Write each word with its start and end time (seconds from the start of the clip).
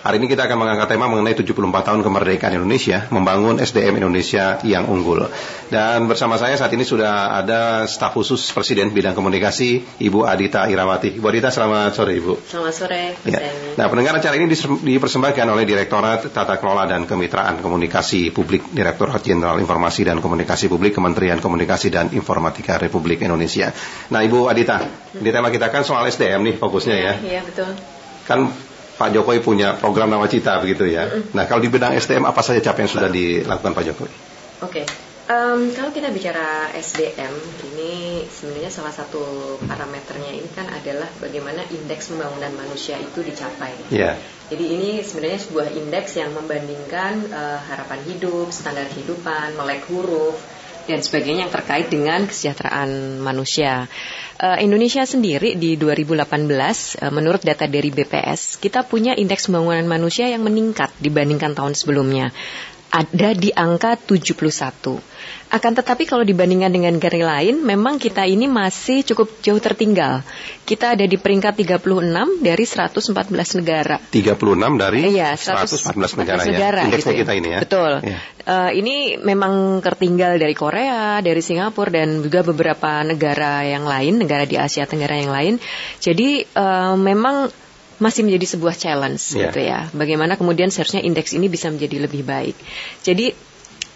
Hari 0.00 0.16
ini 0.16 0.32
kita 0.32 0.48
akan 0.48 0.64
mengangkat 0.64 0.96
tema 0.96 1.12
mengenai 1.12 1.36
74 1.36 1.60
tahun 1.60 2.00
kemerdekaan 2.00 2.56
Indonesia, 2.56 3.04
membangun 3.12 3.60
SDM 3.60 4.00
Indonesia 4.00 4.56
yang 4.64 4.88
unggul. 4.88 5.28
Dan 5.68 6.08
bersama 6.08 6.40
saya 6.40 6.56
saat 6.56 6.72
ini 6.72 6.88
sudah 6.88 7.36
ada 7.36 7.84
staf 7.84 8.16
khusus 8.16 8.40
Presiden 8.48 8.96
bidang 8.96 9.12
komunikasi, 9.12 10.00
Ibu 10.00 10.24
Adita 10.24 10.72
Irawati. 10.72 11.20
Ibu 11.20 11.26
Adita, 11.28 11.52
selamat 11.52 11.92
sore 11.92 12.16
Ibu. 12.16 12.32
Selamat 12.48 12.72
sore. 12.72 13.12
Ya. 13.28 13.44
Nah, 13.76 13.92
pendengar 13.92 14.16
acara 14.16 14.40
ini 14.40 14.48
dipersembahkan 14.80 15.46
oleh 15.52 15.68
Direktorat 15.68 16.32
Tata 16.32 16.56
Kelola 16.56 16.88
dan 16.88 17.04
Kemitraan 17.04 17.60
Komunikasi 17.60 18.32
Publik, 18.32 18.72
Direktorat 18.72 19.20
Jenderal 19.20 19.60
Informasi 19.60 20.08
dan 20.08 20.24
Komunikasi 20.24 20.72
Publik, 20.72 20.96
Kementerian 20.96 21.44
Komunikasi 21.44 21.92
dan 21.92 22.08
Informatika 22.16 22.80
Republik 22.80 23.20
Indonesia. 23.20 23.68
Nah, 24.08 24.24
Ibu 24.24 24.48
Adita, 24.48 24.80
di 25.12 25.28
tema 25.28 25.52
kita 25.52 25.68
kan 25.68 25.84
soal 25.84 26.08
SDM 26.08 26.40
nih 26.40 26.56
fokusnya 26.56 26.96
ya. 26.96 27.12
Iya, 27.20 27.40
betul. 27.44 27.68
Kan 28.24 28.69
Pak 29.00 29.16
Jokowi 29.16 29.40
punya 29.40 29.80
program 29.80 30.12
nama 30.12 30.28
cita 30.28 30.60
begitu 30.60 30.84
ya. 30.84 31.08
Nah 31.32 31.48
kalau 31.48 31.64
di 31.64 31.72
bidang 31.72 31.96
SDM 31.96 32.28
apa 32.28 32.44
saja 32.44 32.60
capaian 32.60 32.84
yang 32.84 32.92
sudah 32.92 33.08
dilakukan 33.08 33.72
Pak 33.72 33.84
Jokowi? 33.88 34.12
Oke, 34.12 34.20
okay. 34.60 34.84
um, 35.32 35.72
kalau 35.72 35.88
kita 35.88 36.12
bicara 36.12 36.68
SDM 36.76 37.32
ini 37.72 38.28
sebenarnya 38.28 38.68
salah 38.68 38.92
satu 38.92 39.56
parameternya 39.64 40.36
ini 40.36 40.44
kan 40.52 40.68
adalah 40.68 41.08
bagaimana 41.16 41.64
indeks 41.72 42.12
pembangunan 42.12 42.52
manusia 42.60 43.00
itu 43.00 43.24
dicapai. 43.24 43.72
Yeah. 43.88 44.20
Jadi 44.52 44.68
ini 44.68 44.90
sebenarnya 45.00 45.40
sebuah 45.48 45.72
indeks 45.72 46.20
yang 46.20 46.36
membandingkan 46.36 47.32
uh, 47.32 47.56
harapan 47.72 48.04
hidup, 48.04 48.52
standar 48.52 48.84
kehidupan, 48.92 49.56
melek 49.56 49.88
huruf 49.88 50.59
dan 50.86 51.00
sebagainya 51.02 51.48
yang 51.48 51.52
terkait 51.52 51.90
dengan 51.90 52.24
kesejahteraan 52.24 53.20
manusia. 53.20 53.90
Uh, 54.40 54.56
Indonesia 54.62 55.04
sendiri 55.04 55.58
di 55.58 55.76
2018 55.76 56.24
uh, 56.24 57.12
menurut 57.12 57.44
data 57.44 57.68
dari 57.68 57.92
BPS 57.92 58.56
kita 58.56 58.86
punya 58.88 59.12
indeks 59.12 59.50
pembangunan 59.50 59.84
manusia 59.84 60.30
yang 60.30 60.46
meningkat 60.46 60.88
dibandingkan 61.02 61.52
tahun 61.52 61.76
sebelumnya. 61.76 62.32
Ada 62.90 63.36
di 63.36 63.52
angka 63.52 63.98
71. 63.98 65.09
Akan 65.50 65.74
tetapi 65.74 66.06
kalau 66.06 66.22
dibandingkan 66.22 66.70
dengan 66.70 66.94
negara 66.94 67.18
lain, 67.18 67.66
memang 67.66 67.98
kita 67.98 68.22
ini 68.22 68.46
masih 68.46 69.02
cukup 69.02 69.42
jauh 69.42 69.58
tertinggal. 69.58 70.22
Kita 70.62 70.94
ada 70.94 71.02
di 71.02 71.18
peringkat 71.18 71.58
36 71.58 72.38
dari 72.38 72.64
114 72.64 73.58
negara. 73.58 73.98
36 73.98 74.78
dari 74.78 75.00
iya, 75.10 75.34
114 75.34 76.22
negara, 76.22 76.42
negara 76.46 76.80
ya. 76.80 76.86
Indeksnya 76.86 77.14
gitu 77.18 77.22
kita 77.26 77.32
ini 77.34 77.48
ya. 77.50 77.58
Betul. 77.66 77.92
Ya. 78.06 78.18
Uh, 78.46 78.70
ini 78.78 79.18
memang 79.18 79.82
tertinggal 79.82 80.38
dari 80.38 80.54
Korea, 80.54 81.18
dari 81.18 81.42
Singapura 81.42 81.90
dan 81.90 82.22
juga 82.22 82.46
beberapa 82.46 83.02
negara 83.02 83.66
yang 83.66 83.90
lain, 83.90 84.22
negara 84.22 84.46
di 84.46 84.54
Asia 84.54 84.86
Tenggara 84.86 85.18
yang 85.18 85.34
lain. 85.34 85.54
Jadi 85.98 86.46
uh, 86.54 86.94
memang 86.94 87.50
masih 88.00 88.24
menjadi 88.24 88.56
sebuah 88.56 88.74
challenge 88.78 89.36
yeah. 89.36 89.50
gitu 89.50 89.60
ya. 89.60 89.80
Bagaimana 89.90 90.38
kemudian 90.38 90.70
seharusnya 90.70 91.04
indeks 91.04 91.36
ini 91.36 91.50
bisa 91.50 91.68
menjadi 91.68 92.06
lebih 92.06 92.22
baik. 92.22 92.56
Jadi 93.04 93.49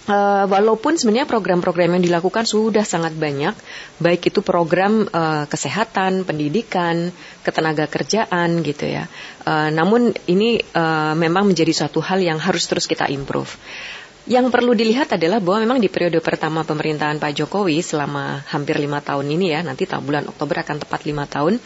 Uh, 0.05 0.45
walaupun 0.53 1.01
sebenarnya 1.01 1.25
program-program 1.25 1.97
yang 1.97 2.05
dilakukan 2.05 2.45
sudah 2.45 2.85
sangat 2.85 3.17
banyak, 3.17 3.57
baik 4.05 4.29
itu 4.29 4.45
program 4.45 5.09
uh, 5.09 5.49
kesehatan, 5.49 6.29
pendidikan, 6.29 7.09
ketenaga 7.41 7.89
kerjaan 7.89 8.61
gitu 8.61 8.85
ya. 8.85 9.09
Uh, 9.49 9.73
namun 9.73 10.13
ini 10.29 10.61
uh, 10.77 11.17
memang 11.17 11.49
menjadi 11.49 11.73
suatu 11.73 12.05
hal 12.05 12.21
yang 12.21 12.37
harus 12.37 12.69
terus 12.69 12.85
kita 12.85 13.09
improve. 13.09 13.57
Yang 14.29 14.53
perlu 14.53 14.73
dilihat 14.77 15.13
adalah 15.17 15.41
bahwa 15.41 15.65
memang 15.65 15.79
di 15.81 15.89
periode 15.93 16.21
pertama 16.21 16.65
pemerintahan 16.65 17.17
Pak 17.17 17.41
Jokowi 17.41 17.81
selama 17.81 18.41
hampir 18.49 18.81
lima 18.81 19.01
tahun 19.01 19.25
ini 19.29 19.57
ya, 19.57 19.61
nanti 19.65 19.89
bulan 19.89 20.29
Oktober 20.29 20.65
akan 20.65 20.85
tepat 20.85 21.05
lima 21.09 21.25
tahun. 21.25 21.57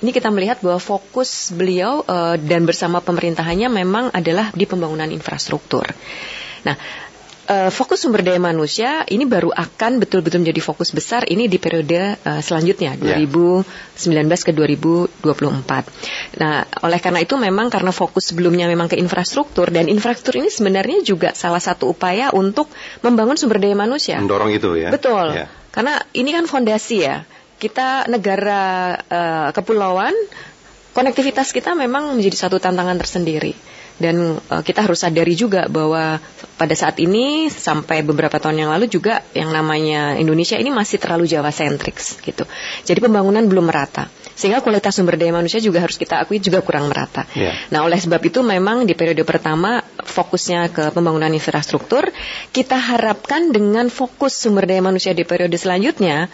Ini 0.00 0.10
kita 0.12 0.28
melihat 0.32 0.60
bahwa 0.60 0.80
fokus 0.80 1.48
beliau 1.52 2.04
uh, 2.04 2.36
dan 2.40 2.68
bersama 2.68 3.00
pemerintahannya 3.00 3.68
memang 3.68 4.12
adalah 4.16 4.52
di 4.52 4.68
pembangunan 4.68 5.08
infrastruktur. 5.12 5.88
Nah, 6.64 6.74
uh, 7.46 7.70
fokus 7.70 8.02
sumber 8.02 8.20
daya 8.26 8.42
manusia 8.42 9.06
ini 9.08 9.24
baru 9.24 9.54
akan 9.54 10.02
betul-betul 10.02 10.42
menjadi 10.42 10.60
fokus 10.60 10.90
besar 10.90 11.24
ini 11.30 11.46
di 11.46 11.56
periode 11.56 12.18
uh, 12.20 12.42
selanjutnya 12.42 12.98
yeah. 12.98 13.18
2019 13.22 14.46
ke 14.46 14.52
2024. 14.52 16.42
Nah, 16.42 16.66
oleh 16.84 16.98
karena 17.00 17.20
itu 17.22 17.34
memang 17.38 17.70
karena 17.72 17.94
fokus 17.94 18.34
sebelumnya 18.34 18.66
memang 18.66 18.90
ke 18.90 18.98
infrastruktur 18.98 19.70
dan 19.70 19.86
infrastruktur 19.86 20.42
ini 20.42 20.50
sebenarnya 20.50 21.00
juga 21.06 21.32
salah 21.32 21.62
satu 21.62 21.90
upaya 21.90 22.34
untuk 22.34 22.68
membangun 23.00 23.38
sumber 23.38 23.62
daya 23.62 23.78
manusia. 23.78 24.18
Mendorong 24.18 24.52
itu 24.52 24.76
ya. 24.76 24.90
Betul. 24.90 25.32
Yeah. 25.32 25.48
Karena 25.70 26.02
ini 26.12 26.30
kan 26.34 26.44
fondasi 26.50 27.06
ya. 27.06 27.24
Kita 27.56 28.04
negara 28.12 28.92
uh, 29.00 29.48
kepulauan 29.56 30.12
konektivitas 30.92 31.56
kita 31.56 31.72
memang 31.72 32.12
menjadi 32.12 32.48
satu 32.48 32.60
tantangan 32.60 33.00
tersendiri 33.00 33.56
dan 33.96 34.36
uh, 34.36 34.62
kita 34.62 34.84
harus 34.84 35.00
sadari 35.00 35.32
juga 35.32 35.68
bahwa 35.72 36.20
pada 36.60 36.74
saat 36.76 37.00
ini 37.00 37.48
sampai 37.48 38.04
beberapa 38.04 38.36
tahun 38.36 38.66
yang 38.66 38.70
lalu 38.72 38.92
juga 38.92 39.24
yang 39.32 39.52
namanya 39.52 40.16
Indonesia 40.20 40.56
ini 40.60 40.68
masih 40.68 41.00
terlalu 41.00 41.24
Jawa 41.24 41.48
sentriks 41.48 42.20
gitu. 42.20 42.44
Jadi 42.84 42.98
pembangunan 43.00 43.44
belum 43.48 43.68
merata. 43.68 44.08
Sehingga 44.36 44.60
kualitas 44.60 44.92
sumber 44.92 45.16
daya 45.16 45.32
manusia 45.32 45.64
juga 45.64 45.80
harus 45.80 45.96
kita 45.96 46.20
akui 46.20 46.36
juga 46.44 46.60
kurang 46.60 46.92
merata. 46.92 47.24
Yeah. 47.32 47.56
Nah, 47.72 47.88
oleh 47.88 47.96
sebab 47.96 48.20
itu 48.20 48.44
memang 48.44 48.84
di 48.84 48.92
periode 48.92 49.24
pertama 49.24 49.80
fokusnya 49.96 50.76
ke 50.76 50.84
pembangunan 50.92 51.32
infrastruktur, 51.32 52.04
kita 52.52 52.76
harapkan 52.76 53.48
dengan 53.48 53.88
fokus 53.88 54.36
sumber 54.36 54.68
daya 54.68 54.84
manusia 54.84 55.16
di 55.16 55.24
periode 55.24 55.56
selanjutnya 55.56 56.28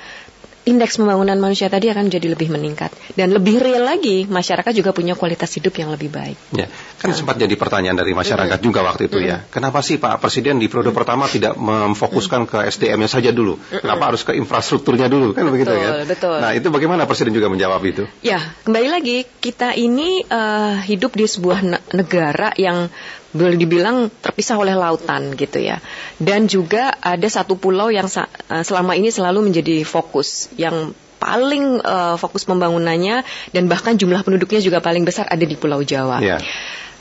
indeks 0.63 0.95
pembangunan 0.99 1.35
manusia 1.43 1.67
tadi 1.67 1.91
akan 1.91 2.07
menjadi 2.07 2.39
lebih 2.39 2.49
meningkat 2.55 2.95
dan 3.19 3.35
lebih 3.35 3.59
real 3.59 3.83
lagi 3.83 4.31
masyarakat 4.31 4.71
juga 4.71 4.95
punya 4.95 5.19
kualitas 5.19 5.51
hidup 5.59 5.75
yang 5.75 5.91
lebih 5.91 6.15
baik. 6.15 6.39
Ya, 6.55 6.71
kan 7.03 7.11
nah. 7.11 7.17
sempat 7.19 7.37
jadi 7.43 7.55
pertanyaan 7.59 7.99
dari 7.99 8.15
masyarakat 8.15 8.47
mm 8.47 8.63
-hmm. 8.63 8.69
juga 8.71 8.81
waktu 8.87 9.11
itu 9.11 9.19
mm 9.19 9.25
-hmm. 9.27 9.33
ya. 9.43 9.51
Kenapa 9.51 9.83
sih 9.83 9.99
Pak 9.99 10.23
Presiden 10.23 10.63
di 10.63 10.71
periode 10.71 10.91
mm 10.91 10.95
-hmm. 10.95 10.99
pertama 11.03 11.25
tidak 11.27 11.55
memfokuskan 11.59 12.47
mm 12.47 12.49
-hmm. 12.51 12.63
ke 12.63 12.71
SDM-nya 12.79 13.11
saja 13.11 13.31
dulu? 13.35 13.59
Mm 13.59 13.63
-hmm. 13.63 13.81
Kenapa 13.83 14.03
harus 14.15 14.23
ke 14.23 14.33
infrastrukturnya 14.39 15.11
dulu? 15.11 15.35
Kan 15.35 15.51
begitu 15.51 15.75
ya. 15.75 16.07
Betul. 16.07 16.39
Nah, 16.39 16.55
itu 16.55 16.71
bagaimana 16.71 17.11
Presiden 17.11 17.35
juga 17.35 17.51
menjawab 17.51 17.83
itu? 17.83 18.07
Ya, 18.23 18.39
kembali 18.63 18.89
lagi 18.89 19.27
kita 19.43 19.75
ini 19.75 20.23
uh, 20.31 20.79
hidup 20.79 21.19
di 21.19 21.27
sebuah 21.27 21.91
negara 21.91 22.55
yang 22.55 22.87
boleh 23.33 23.57
dibilang 23.57 24.13
terpisah 24.21 24.61
oleh 24.61 24.77
lautan 24.77 25.33
gitu 25.35 25.59
ya. 25.59 25.81
Dan 26.21 26.47
juga 26.47 26.93
ada 27.01 27.25
satu 27.27 27.57
pulau 27.57 27.89
yang 27.89 28.07
eh, 28.09 28.65
selama 28.65 28.93
ini 28.93 29.09
selalu 29.09 29.53
menjadi 29.53 29.83
fokus 29.89 30.53
yang 30.61 30.93
paling 31.23 31.79
uh, 31.87 32.19
fokus 32.19 32.43
pembangunannya 32.43 33.23
dan 33.55 33.71
bahkan 33.71 33.95
jumlah 33.95 34.27
penduduknya 34.27 34.59
juga 34.59 34.83
paling 34.83 35.07
besar 35.07 35.31
ada 35.31 35.47
di 35.47 35.55
Pulau 35.55 35.79
Jawa. 35.87 36.19
Yeah. 36.19 36.43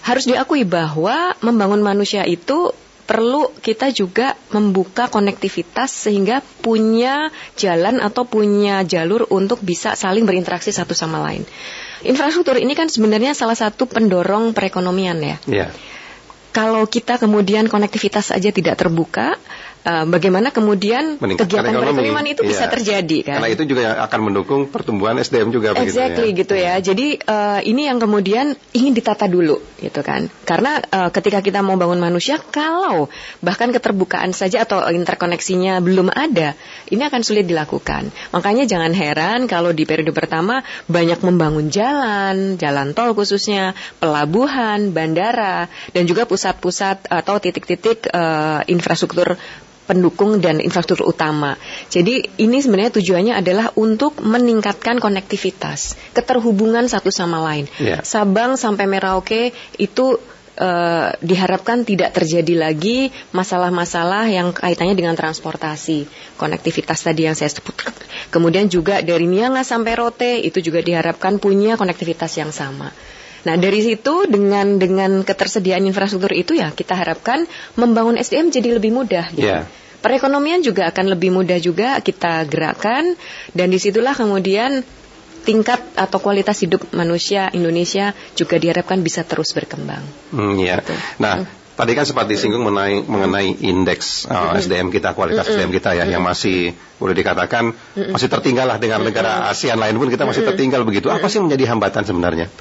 Harus 0.05 0.29
diakui 0.29 0.61
bahwa 0.61 1.33
membangun 1.41 1.81
manusia 1.81 2.21
itu 2.29 2.69
perlu 3.09 3.49
kita 3.65 3.89
juga 3.89 4.37
membuka 4.53 5.09
konektivitas 5.09 5.89
sehingga 5.89 6.45
punya 6.61 7.33
jalan 7.57 7.97
atau 7.97 8.29
punya 8.29 8.85
jalur 8.85 9.25
untuk 9.33 9.57
bisa 9.65 9.97
saling 9.97 10.29
berinteraksi 10.29 10.69
satu 10.69 10.93
sama 10.93 11.17
lain. 11.25 11.41
Infrastruktur 12.05 12.61
ini 12.61 12.77
kan 12.77 12.93
sebenarnya 12.93 13.33
salah 13.33 13.57
satu 13.57 13.89
pendorong 13.89 14.53
perekonomian 14.53 15.17
ya. 15.17 15.37
Yeah 15.49 15.73
kalau 16.51 16.83
kita 16.85 17.15
kemudian 17.15 17.71
konektivitas 17.71 18.35
saja 18.35 18.51
tidak 18.51 18.75
terbuka, 18.75 19.39
uh, 19.85 20.05
bagaimana 20.07 20.53
kemudian 20.53 21.17
kegiatan 21.17 21.73
perekonomian 21.73 22.27
itu 22.29 22.41
iya. 22.45 22.49
bisa 22.49 22.65
terjadi 22.69 23.17
kan? 23.25 23.37
Karena 23.41 23.49
itu 23.51 23.63
juga 23.65 23.83
akan 24.05 24.19
mendukung 24.31 24.61
pertumbuhan 24.69 25.17
SDM 25.21 25.49
juga 25.53 25.73
exactly, 25.77 25.89
begitu 25.91 26.21
ya. 26.21 26.37
gitu 26.37 26.55
ya. 26.55 26.73
Jadi 26.81 27.07
uh, 27.25 27.59
ini 27.65 27.89
yang 27.89 27.97
kemudian 27.97 28.53
ingin 28.73 28.93
ditata 28.93 29.25
dulu 29.25 29.59
gitu 29.81 30.01
kan. 30.05 30.29
Karena 30.45 30.81
uh, 30.81 31.09
ketika 31.09 31.41
kita 31.41 31.65
mau 31.65 31.77
bangun 31.77 31.97
manusia 31.97 32.37
kalau 32.37 33.09
bahkan 33.41 33.73
keterbukaan 33.73 34.31
saja 34.31 34.63
atau 34.65 34.81
interkoneksinya 34.89 35.81
belum 35.81 36.13
ada, 36.13 36.53
ini 36.89 37.01
akan 37.01 37.21
sulit 37.25 37.49
dilakukan. 37.49 38.13
Makanya 38.33 38.69
jangan 38.69 38.93
heran 38.93 39.49
kalau 39.49 39.73
di 39.73 39.83
periode 39.85 40.13
pertama 40.13 40.61
banyak 40.85 41.19
membangun 41.25 41.73
jalan, 41.73 42.55
jalan 42.61 42.93
tol 42.93 43.17
khususnya, 43.17 43.73
pelabuhan, 43.97 44.93
bandara 44.93 45.67
dan 45.91 46.03
juga 46.05 46.29
pusat-pusat 46.29 47.09
atau 47.09 47.35
titik-titik 47.41 48.07
uh, 48.13 48.61
infrastruktur 48.69 49.35
pendukung 49.91 50.39
dan 50.39 50.63
infrastruktur 50.63 51.11
utama. 51.11 51.59
Jadi 51.91 52.23
ini 52.39 52.63
sebenarnya 52.63 52.95
tujuannya 52.95 53.33
adalah 53.35 53.75
untuk 53.75 54.23
meningkatkan 54.23 55.03
konektivitas, 55.03 55.99
keterhubungan 56.15 56.87
satu 56.87 57.11
sama 57.11 57.43
lain. 57.43 57.67
Yeah. 57.75 57.99
Sabang 58.07 58.55
sampai 58.55 58.87
Merauke 58.87 59.51
itu 59.75 60.15
uh, 60.61 61.11
diharapkan 61.19 61.83
tidak 61.83 62.15
terjadi 62.15 62.55
lagi 62.55 63.11
masalah-masalah 63.35 64.31
yang 64.31 64.55
kaitannya 64.55 64.95
dengan 64.95 65.19
transportasi, 65.19 66.07
konektivitas 66.39 67.03
tadi 67.03 67.27
yang 67.27 67.35
saya 67.35 67.51
sebut. 67.51 67.75
Kemudian 68.31 68.71
juga 68.71 69.03
dari 69.03 69.27
Miangas 69.27 69.67
sampai 69.75 69.99
Rote 69.99 70.39
itu 70.39 70.63
juga 70.63 70.79
diharapkan 70.79 71.35
punya 71.35 71.75
konektivitas 71.75 72.31
yang 72.39 72.55
sama. 72.55 72.93
Nah 73.41 73.57
dari 73.57 73.81
situ 73.81 74.29
dengan 74.29 74.77
dengan 74.77 75.25
ketersediaan 75.25 75.81
infrastruktur 75.89 76.29
itu 76.37 76.53
ya 76.53 76.69
kita 76.69 76.93
harapkan 76.93 77.49
membangun 77.73 78.21
SDM 78.21 78.53
jadi 78.53 78.77
lebih 78.77 78.93
mudah. 78.93 79.33
Gitu. 79.33 79.49
Yeah. 79.49 79.65
Perekonomian 80.01 80.65
juga 80.65 80.89
akan 80.89 81.13
lebih 81.13 81.29
mudah 81.29 81.61
juga 81.61 82.01
kita 82.01 82.43
gerakkan 82.49 83.13
dan 83.53 83.69
di 83.69 83.77
situlah 83.77 84.17
kemudian 84.17 84.81
tingkat 85.41 85.81
atau 85.97 86.17
kualitas 86.21 86.61
hidup 86.61 86.85
manusia 86.93 87.49
Indonesia 87.53 88.13
juga 88.37 88.61
diharapkan 88.61 89.01
bisa 89.01 89.25
terus 89.25 89.53
berkembang. 89.53 90.01
Hmm, 90.33 90.57
ya. 90.57 90.81
Gitu. 90.81 90.93
Nah, 91.21 91.41
hmm. 91.41 91.60
Tadi 91.71 91.91
kan 91.95 92.03
sempat 92.03 92.27
disinggung 92.27 92.61
mengenai, 92.67 93.01
mengenai 93.07 93.47
indeks 93.63 94.27
uh, 94.27 94.53
SDM 94.59 94.91
kita, 94.91 95.15
kualitas 95.15 95.47
mm 95.47 95.55
-hmm. 95.55 95.59
SDM 95.63 95.71
kita 95.71 95.89
ya, 95.95 96.03
mm 96.03 96.03
-hmm. 96.03 96.13
yang 96.13 96.23
masih 96.23 96.57
boleh 96.99 97.15
dikatakan 97.15 97.71
mm 97.71 97.75
-hmm. 97.75 98.11
masih 98.13 98.27
tertinggal 98.27 98.67
lah 98.67 98.77
dengan 98.77 99.01
negara 99.01 99.47
ASEAN 99.47 99.79
lain 99.79 99.95
pun 99.95 100.11
kita 100.11 100.27
masih 100.27 100.43
tertinggal 100.43 100.83
begitu. 100.83 101.07
Apa 101.07 101.31
sih 101.31 101.39
menjadi 101.39 101.71
hambatan 101.71 102.03
sebenarnya? 102.03 102.51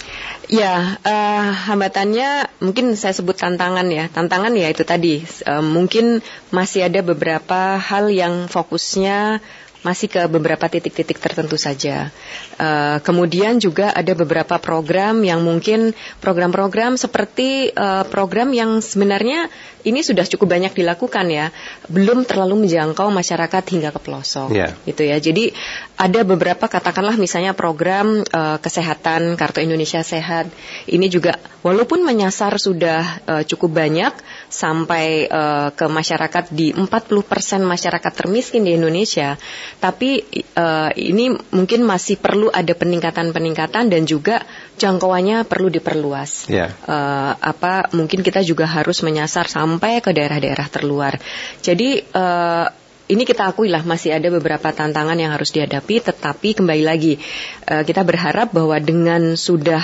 Ya, 0.50 0.98
uh, 1.02 1.46
hambatannya 1.70 2.50
mungkin 2.62 2.94
saya 2.94 3.14
sebut 3.14 3.38
tantangan 3.38 3.86
ya. 3.90 4.10
Tantangan 4.10 4.54
ya 4.54 4.70
itu 4.70 4.82
tadi, 4.82 5.22
uh, 5.46 5.62
mungkin 5.62 6.22
masih 6.54 6.86
ada 6.86 7.02
beberapa 7.02 7.78
hal 7.78 8.10
yang 8.10 8.46
fokusnya 8.46 9.42
masih 9.80 10.12
ke 10.12 10.20
beberapa 10.28 10.68
titik-titik 10.68 11.16
tertentu 11.16 11.56
saja. 11.56 12.12
Uh, 12.60 13.00
kemudian 13.00 13.56
juga 13.56 13.92
ada 13.96 14.12
beberapa 14.12 14.60
program 14.60 15.24
yang 15.24 15.40
mungkin 15.40 15.96
program-program 16.20 17.00
seperti 17.00 17.72
uh, 17.72 18.04
program 18.04 18.52
yang 18.52 18.84
sebenarnya 18.84 19.48
ini 19.80 20.04
sudah 20.04 20.28
cukup 20.28 20.52
banyak 20.60 20.76
dilakukan 20.76 21.26
ya, 21.32 21.48
belum 21.88 22.28
terlalu 22.28 22.68
menjangkau 22.68 23.08
masyarakat 23.08 23.64
hingga 23.72 23.90
ke 23.96 24.00
pelosok, 24.04 24.52
yeah. 24.52 24.76
gitu 24.84 25.08
ya. 25.08 25.16
Jadi 25.16 25.56
ada 25.96 26.20
beberapa 26.20 26.68
katakanlah 26.68 27.16
misalnya 27.16 27.56
program 27.56 28.20
uh, 28.20 28.60
kesehatan 28.60 29.40
Kartu 29.40 29.64
Indonesia 29.64 30.04
Sehat, 30.04 30.52
ini 30.84 31.08
juga 31.08 31.40
walaupun 31.64 32.04
menyasar 32.04 32.60
sudah 32.60 33.24
uh, 33.24 33.42
cukup 33.48 33.80
banyak 33.80 34.12
sampai 34.50 35.30
uh, 35.30 35.70
ke 35.70 35.86
masyarakat 35.86 36.50
di 36.50 36.74
40% 36.74 36.84
masyarakat 37.62 38.12
termiskin 38.12 38.66
di 38.66 38.74
Indonesia, 38.74 39.38
tapi 39.78 40.20
uh, 40.58 40.90
ini 40.98 41.30
mungkin 41.54 41.86
masih 41.86 42.18
perlu 42.18 42.50
ada 42.50 42.74
peningkatan-peningkatan 42.74 43.88
dan 43.88 44.02
juga 44.04 44.42
jangkauannya 44.76 45.46
perlu 45.46 45.70
diperluas. 45.70 46.50
Yeah. 46.50 46.58
Ya. 46.60 46.66
Uh, 46.84 47.32
apa 47.40 47.88
mungkin 47.96 48.20
kita 48.20 48.44
juga 48.44 48.66
harus 48.66 49.00
menyasar 49.06 49.46
sampai 49.46 50.02
ke 50.02 50.10
daerah-daerah 50.10 50.68
terluar. 50.68 51.16
Jadi 51.62 52.02
uh, 52.12 52.66
ini 53.10 53.22
kita 53.26 53.50
akui 53.50 53.70
lah 53.70 53.82
masih 53.82 54.14
ada 54.14 54.30
beberapa 54.30 54.70
tantangan 54.70 55.18
yang 55.18 55.34
harus 55.34 55.50
dihadapi, 55.50 55.98
tetapi 55.98 56.62
kembali 56.62 56.84
lagi 56.86 57.18
kita 57.66 58.06
berharap 58.06 58.54
bahwa 58.54 58.78
dengan 58.78 59.34
sudah 59.34 59.82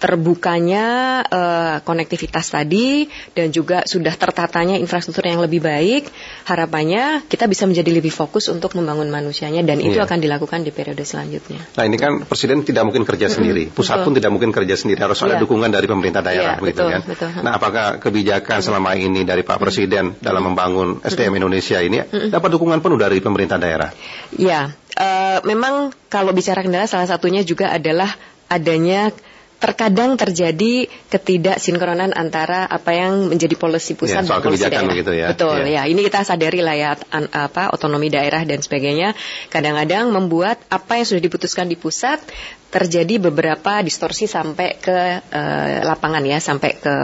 terbukanya 0.00 1.20
uh, 1.28 1.76
konektivitas 1.84 2.56
tadi 2.56 3.04
dan 3.36 3.52
juga 3.52 3.84
sudah 3.84 4.16
tertatanya 4.16 4.80
infrastruktur 4.80 5.28
yang 5.28 5.44
lebih 5.44 5.60
baik, 5.60 6.08
harapannya 6.48 7.28
kita 7.28 7.44
bisa 7.44 7.68
menjadi 7.68 7.92
lebih 7.92 8.08
fokus 8.08 8.48
untuk 8.48 8.72
membangun 8.80 9.12
manusianya 9.12 9.60
dan 9.60 9.76
itu 9.84 10.00
iya. 10.00 10.08
akan 10.08 10.18
dilakukan 10.24 10.64
di 10.64 10.72
periode 10.72 11.04
selanjutnya. 11.04 11.60
Nah 11.76 11.84
ini 11.84 12.00
kan 12.00 12.24
presiden 12.24 12.64
tidak 12.64 12.88
mungkin 12.88 13.04
kerja 13.04 13.28
sendiri, 13.28 13.68
pusat 13.68 14.00
betul. 14.00 14.04
pun 14.08 14.12
tidak 14.16 14.30
mungkin 14.32 14.50
kerja 14.56 14.74
sendiri, 14.80 14.98
harus 15.04 15.20
ada 15.20 15.36
iya. 15.36 15.42
dukungan 15.44 15.68
dari 15.68 15.86
pemerintah 15.86 16.24
daerah, 16.24 16.56
iya, 16.56 16.62
begitu 16.64 16.80
betul, 16.80 16.92
kan? 16.96 17.00
Betul. 17.04 17.28
Nah 17.44 17.52
apakah 17.60 17.86
kebijakan 18.00 18.58
selama 18.64 18.96
ini 18.96 19.28
dari 19.28 19.44
Pak 19.44 19.60
Presiden 19.60 20.16
dalam 20.16 20.48
membangun 20.48 21.04
SDM 21.04 21.36
Indonesia 21.36 21.76
ini 21.76 22.00
dapat 22.32 22.48
dukungan 22.56 22.80
penuh 22.80 22.96
dari 22.96 23.20
pemerintah 23.20 23.60
daerah? 23.60 23.92
Ya, 24.32 24.72
uh, 24.96 25.38
memang 25.44 25.92
kalau 26.08 26.32
bicara 26.32 26.64
kendala 26.64 26.88
salah 26.88 27.04
satunya 27.04 27.44
juga 27.44 27.68
adalah 27.68 28.16
adanya 28.50 29.14
terkadang 29.60 30.16
terjadi 30.16 30.88
ketidaksinkronan 31.12 32.16
antara 32.16 32.64
apa 32.64 32.96
yang 32.96 33.28
menjadi 33.28 33.60
polisi 33.60 33.92
pusat 33.92 34.24
ya, 34.24 34.32
dan 34.32 34.40
polisi 34.40 34.64
daerah. 34.64 34.88
Begitu 34.88 35.12
ya. 35.12 35.26
Betul 35.36 35.68
ya. 35.68 35.84
ya. 35.84 35.92
Ini 35.92 36.00
kita 36.00 36.24
sadari 36.24 36.64
lah 36.64 36.74
ya 36.74 36.90
an, 37.12 37.28
apa 37.28 37.68
otonomi 37.76 38.08
daerah 38.08 38.40
dan 38.48 38.64
sebagainya 38.64 39.12
kadang-kadang 39.52 40.08
membuat 40.16 40.64
apa 40.72 40.96
yang 40.96 41.06
sudah 41.06 41.22
diputuskan 41.22 41.68
di 41.68 41.76
pusat 41.76 42.18
terjadi 42.70 43.18
beberapa 43.18 43.82
distorsi 43.82 44.30
sampai 44.30 44.78
ke 44.78 44.98
uh, 45.26 45.66
lapangan 45.84 46.22
ya, 46.22 46.38
sampai 46.38 46.70
ke 46.78 46.94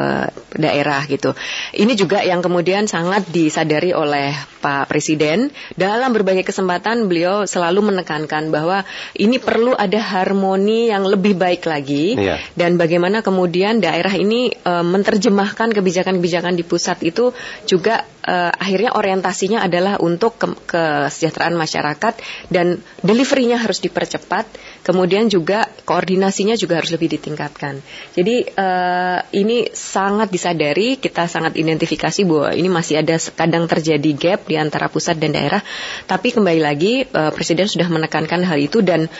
daerah 0.54 1.02
gitu. 1.10 1.34
Ini 1.74 1.92
juga 1.98 2.22
yang 2.22 2.40
kemudian 2.40 2.86
sangat 2.86 3.26
disadari 3.28 3.90
oleh 3.90 4.30
Pak 4.62 4.90
Presiden 4.90 5.50
dalam 5.74 6.14
berbagai 6.14 6.46
kesempatan 6.46 7.10
beliau 7.10 7.44
selalu 7.44 7.92
menekankan 7.92 8.50
bahwa 8.50 8.86
ini 9.18 9.42
perlu 9.42 9.74
ada 9.74 9.98
harmoni 9.98 10.90
yang 10.90 11.06
lebih 11.06 11.34
baik 11.38 11.66
lagi 11.66 12.14
yeah. 12.18 12.38
dan 12.54 12.78
bagaimana 12.78 13.20
kemudian 13.22 13.78
daerah 13.82 14.14
ini 14.14 14.50
uh, 14.64 14.82
menerjemahkan 14.82 15.74
kebijakan-kebijakan 15.74 16.54
di 16.54 16.64
pusat 16.66 17.02
itu 17.02 17.30
juga 17.66 18.06
uh, 18.26 18.52
akhirnya 18.54 18.94
orientasinya 18.94 19.62
adalah 19.62 19.98
untuk 20.02 20.38
ke 20.38 20.46
kesejahteraan 20.66 21.54
masyarakat 21.56 22.14
dan 22.52 22.78
deliverynya 23.00 23.56
harus 23.56 23.80
dipercepat, 23.80 24.44
kemudian 24.86 25.26
juga 25.26 25.66
koordinasinya 25.82 26.54
juga 26.54 26.78
harus 26.78 26.94
lebih 26.94 27.18
ditingkatkan. 27.18 27.82
Jadi 28.14 28.46
uh, 28.54 29.18
ini 29.34 29.66
sangat 29.74 30.30
disadari, 30.30 31.02
kita 31.02 31.26
sangat 31.26 31.58
identifikasi 31.58 32.22
bahwa 32.22 32.54
ini 32.54 32.70
masih 32.70 33.02
ada 33.02 33.18
kadang 33.34 33.66
terjadi 33.66 34.10
gap 34.14 34.46
di 34.46 34.54
antara 34.54 34.86
pusat 34.86 35.18
dan 35.18 35.34
daerah. 35.34 35.58
Tapi 36.06 36.30
kembali 36.30 36.62
lagi 36.62 37.02
uh, 37.02 37.34
Presiden 37.34 37.66
sudah 37.66 37.90
menekankan 37.90 38.46
hal 38.46 38.62
itu 38.62 38.78
dan 38.78 39.10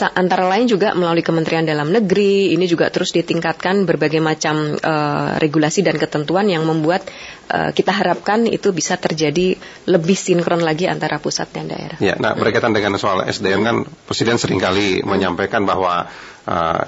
antara 0.00 0.48
lain 0.48 0.64
juga 0.64 0.96
melalui 0.96 1.20
Kementerian 1.20 1.68
Dalam 1.68 1.92
Negeri 1.92 2.56
ini 2.56 2.64
juga 2.64 2.88
terus 2.88 3.12
ditingkatkan 3.12 3.84
berbagai 3.84 4.24
macam 4.24 4.72
uh, 4.80 5.36
regulasi 5.36 5.84
dan 5.84 6.00
ketentuan 6.00 6.48
yang 6.48 6.64
membuat 6.64 7.04
uh, 7.52 7.76
kita 7.76 7.92
harapkan 7.92 8.48
itu 8.48 8.72
bisa 8.72 8.96
terjadi 8.96 9.60
lebih 9.84 10.16
sinkron 10.16 10.64
lagi 10.64 10.88
antara 10.88 11.20
pusat 11.20 11.52
dan 11.52 11.68
daerah. 11.68 12.00
Ya, 12.00 12.16
nah 12.16 12.32
berkaitan 12.32 12.72
dengan 12.72 12.96
soal 12.96 13.28
SDM 13.28 13.60
kan 13.60 13.76
Presiden 14.08 14.40
sering 14.40 14.56
kali 14.56 15.04
menyampaikan 15.04 15.68
bahwa 15.68 16.08
uh, 16.48 16.82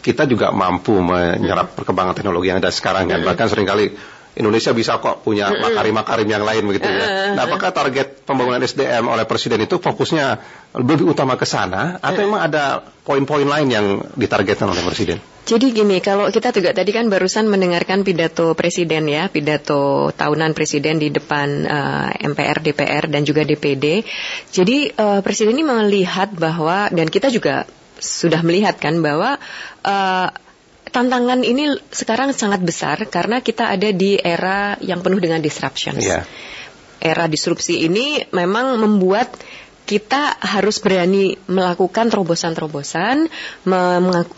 kita 0.00 0.26
juga 0.26 0.50
mampu 0.50 0.96
menyerap 0.98 1.76
perkembangan 1.76 2.16
teknologi 2.18 2.50
yang 2.50 2.58
ada 2.58 2.72
sekarang 2.72 3.06
kan. 3.06 3.20
Bahkan 3.22 3.46
sering 3.46 3.68
kali 3.68 3.94
Indonesia 4.40 4.72
bisa 4.72 4.96
kok 4.98 5.20
punya 5.20 5.52
makarim-makarim 5.52 6.28
yang 6.28 6.42
lain 6.42 6.64
begitu 6.64 6.88
ya. 6.88 7.36
Nah, 7.36 7.44
apakah 7.44 7.70
target 7.70 8.24
pembangunan 8.24 8.64
SDM 8.64 9.04
oleh 9.06 9.28
presiden 9.28 9.60
itu 9.60 9.76
fokusnya 9.76 10.40
lebih 10.80 11.04
utama 11.04 11.36
ke 11.36 11.44
sana 11.44 12.00
atau 12.00 12.24
memang 12.24 12.40
ada 12.48 12.80
poin-poin 13.04 13.44
lain 13.44 13.68
yang 13.68 13.86
ditargetkan 14.16 14.72
oleh 14.72 14.82
presiden? 14.82 15.20
Jadi 15.44 15.74
gini, 15.74 15.98
kalau 15.98 16.30
kita 16.30 16.54
juga 16.54 16.70
tadi 16.70 16.94
kan 16.94 17.10
barusan 17.10 17.50
mendengarkan 17.50 18.06
pidato 18.06 18.54
presiden 18.54 19.10
ya, 19.10 19.26
pidato 19.26 20.14
tahunan 20.14 20.54
presiden 20.54 21.02
di 21.02 21.10
depan 21.10 21.48
uh, 21.66 22.08
eh, 22.14 22.28
MPR, 22.28 22.62
DPR 22.62 23.04
dan 23.10 23.26
juga 23.26 23.42
DPD. 23.42 24.06
Jadi 24.54 24.94
uh, 24.94 25.20
presiden 25.26 25.58
ini 25.58 25.66
melihat 25.66 26.30
bahwa 26.38 26.86
dan 26.94 27.10
kita 27.10 27.34
juga 27.34 27.66
sudah 28.00 28.40
melihat 28.40 28.80
kan 28.80 29.02
bahwa 29.04 29.36
uh, 29.84 30.28
tantangan 30.90 31.46
ini 31.46 31.78
sekarang 31.90 32.34
sangat 32.34 32.60
besar 32.60 32.98
karena 33.06 33.40
kita 33.40 33.70
ada 33.70 33.90
di 33.94 34.18
era 34.18 34.76
yang 34.82 35.00
penuh 35.00 35.22
dengan 35.22 35.38
disruptions. 35.38 36.02
Yeah. 36.02 36.26
Era 37.00 37.30
disrupsi 37.30 37.88
ini 37.88 38.28
memang 38.34 38.76
membuat 38.76 39.32
kita 39.90 40.38
harus 40.38 40.78
berani 40.78 41.34
melakukan 41.50 42.14
terobosan-terobosan, 42.14 43.26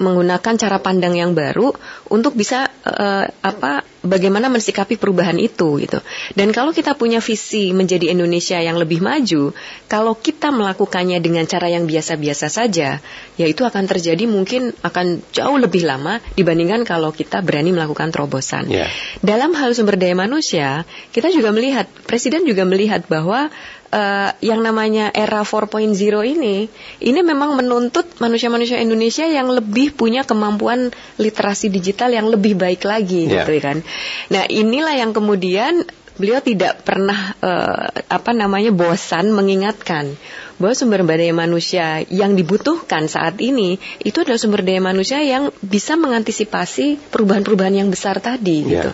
menggunakan 0.00 0.54
cara 0.56 0.80
pandang 0.80 1.12
yang 1.12 1.36
baru 1.36 1.76
untuk 2.08 2.32
bisa 2.32 2.72
uh, 2.88 3.28
apa 3.28 3.84
bagaimana 4.00 4.48
mensikapi 4.48 4.96
perubahan 4.96 5.36
itu 5.36 5.76
gitu. 5.76 6.00
Dan 6.32 6.56
kalau 6.56 6.72
kita 6.72 6.96
punya 6.96 7.20
visi 7.20 7.76
menjadi 7.76 8.16
Indonesia 8.16 8.56
yang 8.64 8.80
lebih 8.80 9.04
maju, 9.04 9.52
kalau 9.92 10.16
kita 10.16 10.48
melakukannya 10.48 11.20
dengan 11.20 11.44
cara 11.44 11.68
yang 11.68 11.84
biasa-biasa 11.84 12.48
saja, 12.48 13.04
ya 13.36 13.46
itu 13.46 13.68
akan 13.68 13.84
terjadi 13.84 14.24
mungkin 14.24 14.72
akan 14.80 15.20
jauh 15.36 15.60
lebih 15.60 15.84
lama 15.84 16.16
dibandingkan 16.32 16.88
kalau 16.88 17.12
kita 17.12 17.44
berani 17.44 17.76
melakukan 17.76 18.08
terobosan. 18.08 18.72
Yeah. 18.72 18.88
Dalam 19.20 19.52
hal 19.52 19.76
sumber 19.76 20.00
daya 20.00 20.16
manusia, 20.16 20.88
kita 21.12 21.28
juga 21.28 21.52
melihat 21.52 21.92
presiden 22.08 22.48
juga 22.48 22.64
melihat 22.64 23.04
bahwa 23.04 23.52
uh, 23.92 24.30
yang 24.40 24.64
namanya 24.64 25.12
era 25.12 25.44
4.0 25.44 25.92
ini, 26.24 26.66
ini 26.98 27.20
memang 27.20 27.54
menuntut 27.54 28.08
manusia-manusia 28.18 28.80
Indonesia 28.80 29.28
yang 29.28 29.52
lebih 29.52 29.94
punya 29.94 30.24
kemampuan 30.24 30.90
literasi 31.20 31.68
digital 31.68 32.10
yang 32.10 32.32
lebih 32.32 32.56
baik 32.56 32.82
lagi, 32.82 33.28
yeah. 33.28 33.44
gitu 33.44 33.60
kan. 33.60 33.84
Nah, 34.32 34.48
inilah 34.48 34.96
yang 34.96 35.12
kemudian 35.12 35.84
beliau 36.12 36.44
tidak 36.44 36.84
pernah 36.84 37.32
uh, 37.40 37.88
apa 38.12 38.36
namanya 38.36 38.68
bosan 38.68 39.32
mengingatkan 39.32 40.12
bahwa 40.60 40.76
sumber 40.76 41.00
daya 41.08 41.32
manusia 41.32 42.04
yang 42.12 42.36
dibutuhkan 42.36 43.08
saat 43.08 43.40
ini 43.40 43.80
itu 44.04 44.20
adalah 44.20 44.36
sumber 44.36 44.60
daya 44.60 44.84
manusia 44.84 45.24
yang 45.24 45.48
bisa 45.64 45.96
mengantisipasi 45.96 47.00
perubahan-perubahan 47.08 47.80
yang 47.80 47.88
besar 47.88 48.20
tadi 48.20 48.60
yeah. 48.60 48.70
gitu 48.70 48.90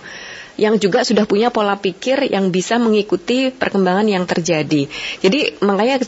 yang 0.58 0.76
juga 0.82 1.06
sudah 1.06 1.24
punya 1.24 1.54
pola 1.54 1.78
pikir 1.78 2.34
yang 2.34 2.50
bisa 2.50 2.76
mengikuti 2.82 3.54
perkembangan 3.54 4.10
yang 4.10 4.26
terjadi. 4.26 4.90
Jadi 5.22 5.62
makanya 5.62 6.02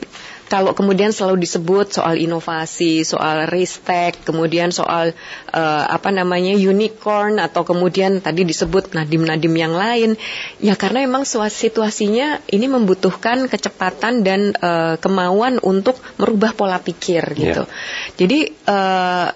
kalau 0.50 0.75
kemudian 0.75 1.14
selalu 1.14 1.47
disebut 1.47 1.95
soal 1.95 2.19
inovasi, 2.19 3.07
soal 3.07 3.47
ristek, 3.47 4.19
kemudian 4.26 4.75
soal 4.75 5.14
uh, 5.54 5.85
apa 5.87 6.11
namanya 6.11 6.59
unicorn 6.59 7.38
atau 7.38 7.62
kemudian 7.62 8.19
tadi 8.19 8.42
disebut 8.42 8.90
nadim-nadim 8.90 9.54
yang 9.54 9.78
lain, 9.78 10.19
ya 10.59 10.75
karena 10.75 11.07
memang 11.07 11.23
situasinya 11.23 12.42
ini 12.50 12.66
membutuhkan 12.66 13.47
kecepatan 13.47 14.26
dan 14.26 14.50
uh, 14.59 14.99
kemauan 14.99 15.62
untuk 15.62 16.02
merubah 16.19 16.50
pola 16.59 16.83
pikir 16.83 17.23
gitu. 17.38 17.62
Yeah. 17.62 18.19
Jadi 18.19 18.38
uh, 18.66 19.30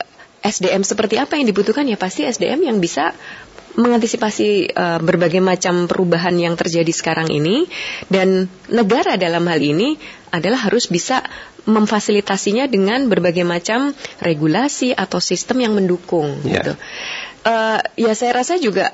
SDM 0.44 0.84
seperti 0.84 1.16
apa 1.16 1.40
yang 1.40 1.48
dibutuhkan 1.48 1.88
ya 1.88 1.96
pasti 1.96 2.28
SDM 2.28 2.68
yang 2.68 2.76
bisa 2.76 3.16
mengantisipasi 3.74 4.70
uh, 4.70 4.98
berbagai 5.02 5.42
macam 5.42 5.90
perubahan 5.90 6.34
yang 6.38 6.54
terjadi 6.54 6.90
sekarang 6.94 7.30
ini 7.30 7.66
dan 8.06 8.46
negara 8.70 9.18
dalam 9.18 9.42
hal 9.50 9.58
ini 9.58 9.98
adalah 10.30 10.70
harus 10.70 10.86
bisa 10.90 11.22
memfasilitasinya 11.64 12.68
dengan 12.68 13.08
berbagai 13.08 13.42
macam 13.42 13.96
regulasi 14.20 14.92
atau 14.92 15.18
sistem 15.18 15.64
yang 15.64 15.72
mendukung 15.74 16.38
yeah. 16.44 16.60
gitu. 16.60 16.72
Uh, 17.44 17.80
ya 17.98 18.12
saya 18.16 18.40
rasa 18.40 18.56
juga 18.56 18.92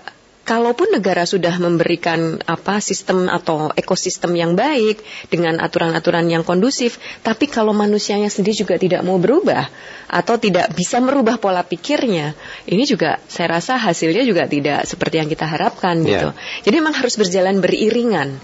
kalaupun 0.50 0.90
negara 0.90 1.22
sudah 1.22 1.62
memberikan 1.62 2.42
apa 2.42 2.82
sistem 2.82 3.30
atau 3.30 3.70
ekosistem 3.70 4.34
yang 4.34 4.58
baik 4.58 4.98
dengan 5.30 5.62
aturan-aturan 5.62 6.26
yang 6.26 6.42
kondusif, 6.42 6.98
tapi 7.22 7.46
kalau 7.46 7.70
manusianya 7.70 8.26
sendiri 8.26 8.66
juga 8.66 8.74
tidak 8.74 9.06
mau 9.06 9.22
berubah 9.22 9.70
atau 10.10 10.42
tidak 10.42 10.74
bisa 10.74 10.98
merubah 10.98 11.38
pola 11.38 11.62
pikirnya, 11.62 12.34
ini 12.66 12.82
juga 12.82 13.22
saya 13.30 13.62
rasa 13.62 13.78
hasilnya 13.78 14.26
juga 14.26 14.50
tidak 14.50 14.90
seperti 14.90 15.22
yang 15.22 15.30
kita 15.30 15.46
harapkan 15.46 16.02
yeah. 16.02 16.10
gitu. 16.10 16.28
Jadi 16.66 16.74
memang 16.82 16.98
harus 16.98 17.14
berjalan 17.14 17.62
beriringan. 17.62 18.34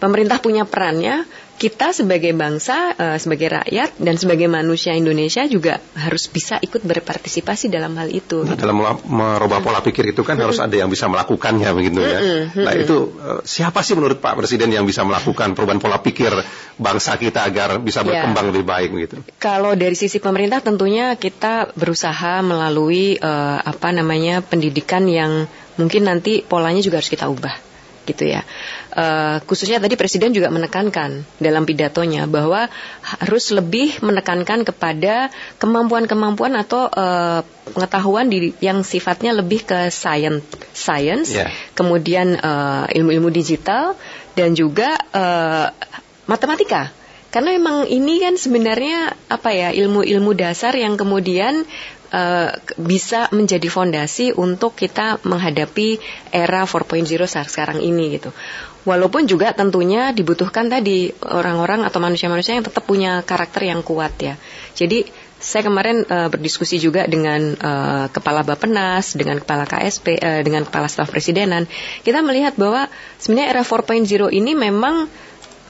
Pemerintah 0.00 0.40
punya 0.40 0.64
perannya, 0.64 1.28
kita 1.60 1.92
sebagai 1.92 2.32
bangsa, 2.32 2.96
uh, 2.96 3.18
sebagai 3.20 3.52
rakyat 3.52 4.00
dan 4.00 4.16
sebagai 4.16 4.48
manusia 4.48 4.96
Indonesia 4.96 5.44
juga 5.44 5.76
harus 5.92 6.24
bisa 6.32 6.56
ikut 6.56 6.80
berpartisipasi 6.80 7.68
dalam 7.68 7.92
hal 8.00 8.08
itu. 8.08 8.48
Nah, 8.48 8.56
dalam 8.56 8.80
merubah 9.04 9.60
pola 9.60 9.84
pikir 9.84 10.16
itu 10.16 10.24
kan 10.24 10.40
harus 10.40 10.56
ada 10.56 10.72
yang 10.72 10.88
bisa 10.88 11.04
melakukannya 11.12 11.68
begitu 11.76 12.00
ya. 12.00 12.18
Nah 12.56 12.72
itu 12.72 13.12
uh, 13.20 13.44
siapa 13.44 13.84
sih 13.84 13.92
menurut 13.92 14.24
Pak 14.24 14.40
Presiden 14.40 14.72
yang 14.72 14.88
bisa 14.88 15.04
melakukan 15.04 15.52
perubahan 15.52 15.84
pola 15.84 16.00
pikir 16.00 16.32
bangsa 16.80 17.20
kita 17.20 17.44
agar 17.44 17.76
bisa 17.76 18.00
ya. 18.00 18.08
berkembang 18.08 18.48
ya. 18.48 18.50
lebih 18.56 18.64
baik 18.64 18.88
begitu? 18.96 19.14
Kalau 19.36 19.76
dari 19.76 19.92
sisi 19.92 20.16
pemerintah 20.16 20.64
tentunya 20.64 21.12
kita 21.20 21.76
berusaha 21.76 22.40
melalui 22.40 23.20
uh, 23.20 23.60
apa 23.60 23.92
namanya 23.92 24.40
pendidikan 24.40 25.04
yang 25.04 25.44
mungkin 25.76 26.08
nanti 26.08 26.40
polanya 26.40 26.80
juga 26.80 27.04
harus 27.04 27.12
kita 27.12 27.28
ubah 27.28 27.69
gitu 28.08 28.24
ya. 28.26 28.42
Uh, 28.90 29.38
khususnya 29.44 29.78
tadi 29.78 29.94
Presiden 29.94 30.32
juga 30.32 30.48
menekankan 30.48 31.22
dalam 31.38 31.68
pidatonya 31.68 32.26
bahwa 32.26 32.66
harus 33.22 33.52
lebih 33.52 34.00
menekankan 34.02 34.64
kepada 34.64 35.28
kemampuan-kemampuan 35.60 36.56
atau 36.58 36.88
uh, 36.88 37.44
pengetahuan 37.70 38.26
di, 38.32 38.56
yang 38.58 38.82
sifatnya 38.82 39.36
lebih 39.36 39.62
ke 39.62 39.92
science, 39.92 40.42
science, 40.74 41.30
yeah. 41.30 41.52
kemudian 41.76 42.40
uh, 42.40 42.88
ilmu-ilmu 42.90 43.30
digital 43.30 43.94
dan 44.34 44.56
juga 44.56 44.96
uh, 45.12 45.70
matematika. 46.26 46.90
Karena 47.30 47.54
memang 47.54 47.86
ini 47.86 48.18
kan 48.18 48.34
sebenarnya 48.34 49.14
apa 49.30 49.54
ya 49.54 49.70
ilmu-ilmu 49.70 50.34
dasar 50.34 50.74
yang 50.74 50.98
kemudian 50.98 51.62
uh, 52.10 52.50
bisa 52.78 53.30
menjadi 53.34 53.66
fondasi 53.70 54.34
untuk 54.34 54.76
kita 54.76 55.22
menghadapi 55.22 55.98
era 56.34 56.66
4.0 56.66 57.06
saat 57.26 57.48
sekarang 57.50 57.82
ini 57.82 58.20
gitu. 58.20 58.30
Walaupun 58.88 59.28
juga 59.28 59.52
tentunya 59.52 60.08
dibutuhkan 60.10 60.72
tadi 60.72 61.12
orang-orang 61.20 61.84
atau 61.84 62.00
manusia-manusia 62.00 62.56
yang 62.56 62.64
tetap 62.64 62.88
punya 62.88 63.20
karakter 63.20 63.68
yang 63.68 63.84
kuat 63.84 64.16
ya. 64.16 64.34
Jadi 64.72 65.04
saya 65.40 65.64
kemarin 65.64 66.04
uh, 66.04 66.28
berdiskusi 66.28 66.76
juga 66.76 67.08
dengan 67.08 67.56
uh, 67.56 68.06
kepala 68.12 68.44
Bapenas, 68.44 69.16
dengan 69.16 69.40
kepala 69.40 69.64
KSP, 69.64 70.20
uh, 70.20 70.40
dengan 70.44 70.68
kepala 70.68 70.88
staf 70.88 71.08
presidenan. 71.08 71.64
Kita 72.04 72.20
melihat 72.20 72.60
bahwa 72.60 72.92
sebenarnya 73.16 73.56
era 73.56 73.62
4.0 73.64 74.04
ini 74.36 74.52
memang 74.52 75.08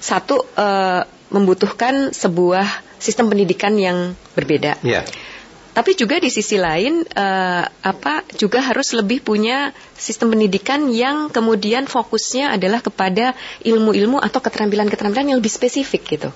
satu 0.03 0.43
uh, 0.59 1.07
membutuhkan 1.31 2.11
sebuah 2.11 2.67
sistem 2.99 3.31
pendidikan 3.31 3.79
yang 3.79 4.19
berbeda. 4.35 4.83
Yeah. 4.83 5.07
Tapi 5.81 5.97
juga 5.97 6.21
di 6.21 6.29
sisi 6.29 6.61
lain 6.61 7.01
uh, 7.09 7.65
apa 7.65 8.21
juga 8.37 8.61
harus 8.61 8.93
lebih 8.93 9.25
punya 9.25 9.73
sistem 9.97 10.37
pendidikan 10.37 10.93
yang 10.93 11.33
kemudian 11.33 11.89
fokusnya 11.89 12.53
adalah 12.53 12.85
kepada 12.85 13.33
ilmu-ilmu 13.65 14.21
atau 14.21 14.45
keterampilan-keterampilan 14.45 15.33
yang 15.33 15.41
lebih 15.41 15.49
spesifik 15.49 16.05
gitu. 16.05 16.29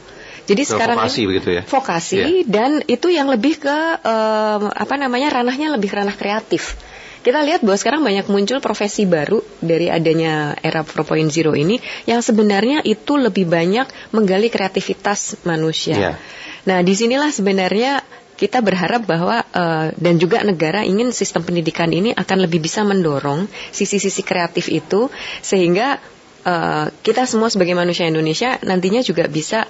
Jadi 0.49 0.65
so, 0.65 0.81
sekarang 0.81 0.97
vokasi 0.97 1.21
ini, 1.21 1.29
begitu 1.29 1.49
ya. 1.61 1.63
Vokasi 1.69 2.17
yeah. 2.17 2.49
dan 2.49 2.71
itu 2.89 3.13
yang 3.13 3.29
lebih 3.29 3.61
ke 3.61 3.77
uh, 4.01 4.73
apa 4.73 4.97
namanya 4.97 5.37
ranahnya 5.37 5.77
lebih 5.77 5.93
ranah 5.93 6.17
kreatif. 6.17 6.81
Kita 7.21 7.45
lihat 7.45 7.61
bahwa 7.61 7.77
sekarang 7.77 8.01
banyak 8.01 8.25
muncul 8.33 8.65
profesi 8.65 9.05
baru 9.05 9.45
dari 9.61 9.93
adanya 9.93 10.57
era 10.61 10.85
4.0 10.85 11.29
ini 11.57 11.85
yang 12.09 12.25
sebenarnya 12.25 12.81
itu 12.81 13.21
lebih 13.21 13.45
banyak 13.45 13.93
menggali 14.13 14.49
kreativitas 14.49 15.37
manusia. 15.45 15.97
Yeah. 16.01 16.17
Nah, 16.65 16.81
di 16.81 16.93
sinilah 16.97 17.29
sebenarnya 17.29 18.04
kita 18.35 18.59
berharap 18.61 19.07
bahwa 19.07 19.43
uh, 19.55 19.95
dan 19.95 20.19
juga 20.19 20.43
negara 20.43 20.83
ingin 20.83 21.15
sistem 21.15 21.47
pendidikan 21.47 21.91
ini 21.95 22.11
akan 22.15 22.39
lebih 22.45 22.59
bisa 22.59 22.83
mendorong 22.83 23.47
sisi-sisi 23.71 24.27
kreatif 24.27 24.67
itu 24.71 25.09
sehingga 25.41 26.03
uh, 26.45 26.87
kita 27.03 27.25
semua 27.31 27.49
sebagai 27.49 27.79
manusia 27.79 28.11
Indonesia 28.11 28.59
nantinya 28.67 29.01
juga 29.07 29.31
bisa 29.31 29.67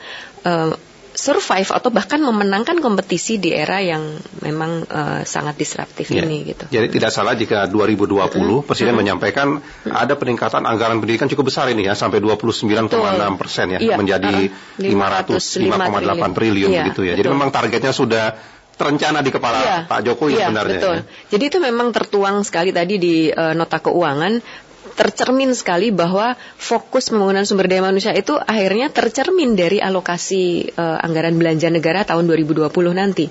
uh, 0.49 0.73
survive 1.15 1.71
atau 1.71 1.95
bahkan 1.95 2.19
memenangkan 2.19 2.83
kompetisi 2.83 3.39
di 3.39 3.55
era 3.55 3.79
yang 3.79 4.19
memang 4.43 4.83
uh, 4.91 5.23
sangat 5.23 5.55
disruptif 5.55 6.11
ya. 6.11 6.27
ini 6.27 6.43
gitu. 6.43 6.67
Jadi 6.69 6.91
tidak 6.91 7.15
salah 7.15 7.39
jika 7.39 7.71
2020 7.71 8.19
mm 8.19 8.67
Presiden 8.67 8.93
mm 8.93 9.01
menyampaikan 9.05 9.49
mm 9.63 9.93
ada 9.95 10.19
peningkatan 10.19 10.67
anggaran 10.67 10.99
pendidikan 10.99 11.31
cukup 11.31 11.55
besar 11.55 11.71
ini 11.71 11.87
ya 11.87 11.95
sampai 11.95 12.19
29,6 12.19 12.91
persen 13.39 13.67
ya 13.71 13.79
iya, 13.79 13.95
menjadi 13.95 14.51
uh, 14.51 15.31
505,8 15.31 16.35
triliun 16.35 16.71
iya, 16.75 16.83
begitu 16.83 17.01
ya. 17.07 17.15
Betul. 17.15 17.19
Jadi 17.23 17.29
memang 17.31 17.51
targetnya 17.55 17.93
sudah 17.95 18.35
terencana 18.75 19.23
di 19.23 19.31
kepala 19.31 19.59
iya, 19.63 19.79
Pak 19.87 20.01
Jokowi 20.03 20.35
iya, 20.35 20.51
sebenarnya. 20.51 20.81
Betul. 20.83 20.97
Ya. 20.99 21.03
Jadi 21.35 21.45
itu 21.47 21.59
memang 21.63 21.89
tertuang 21.95 22.43
sekali 22.43 22.75
tadi 22.75 22.99
di 22.99 23.17
uh, 23.31 23.55
nota 23.55 23.79
keuangan 23.79 24.43
tercermin 24.95 25.51
sekali 25.57 25.91
bahwa 25.91 26.39
fokus 26.61 27.11
pembangunan 27.11 27.43
sumber 27.49 27.67
daya 27.67 27.83
manusia 27.83 28.13
itu 28.15 28.37
akhirnya 28.39 28.93
tercermin 28.93 29.59
dari 29.59 29.83
alokasi 29.83 30.71
uh, 30.77 31.03
anggaran 31.03 31.35
belanja 31.41 31.73
negara 31.73 32.07
tahun 32.07 32.31
2020 32.31 32.71
nanti. 32.95 33.27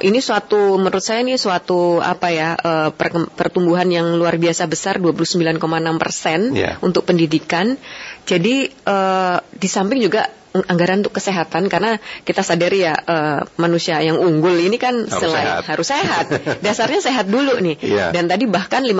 Ini 0.00 0.16
suatu 0.24 0.80
menurut 0.80 1.04
saya 1.04 1.20
ini 1.20 1.36
suatu 1.36 2.00
apa 2.00 2.32
ya 2.32 2.56
uh, 2.56 2.88
pertumbuhan 3.36 3.84
yang 3.92 4.16
luar 4.16 4.40
biasa 4.40 4.64
besar 4.64 4.96
29,6 4.96 5.60
persen 6.00 6.56
yeah. 6.56 6.80
untuk 6.80 7.04
pendidikan. 7.04 7.76
Jadi 8.24 8.72
uh, 8.88 9.36
di 9.52 9.68
samping 9.68 10.00
juga 10.00 10.24
anggaran 10.50 11.06
untuk 11.06 11.14
kesehatan 11.14 11.70
karena 11.70 12.02
kita 12.26 12.42
sadari 12.42 12.82
ya 12.82 12.94
uh, 12.98 13.46
manusia 13.54 14.02
yang 14.02 14.18
unggul 14.18 14.58
ini 14.58 14.82
kan 14.82 15.06
harus 15.06 15.22
selain 15.22 15.46
sehat. 15.46 15.62
harus 15.70 15.86
sehat 15.86 16.26
dasarnya 16.66 17.00
sehat 17.00 17.26
dulu 17.30 17.62
nih 17.62 17.78
yeah. 17.78 18.10
dan 18.10 18.26
tadi 18.26 18.50
bahkan 18.50 18.82
50 18.82 18.90
uh, 18.90 18.98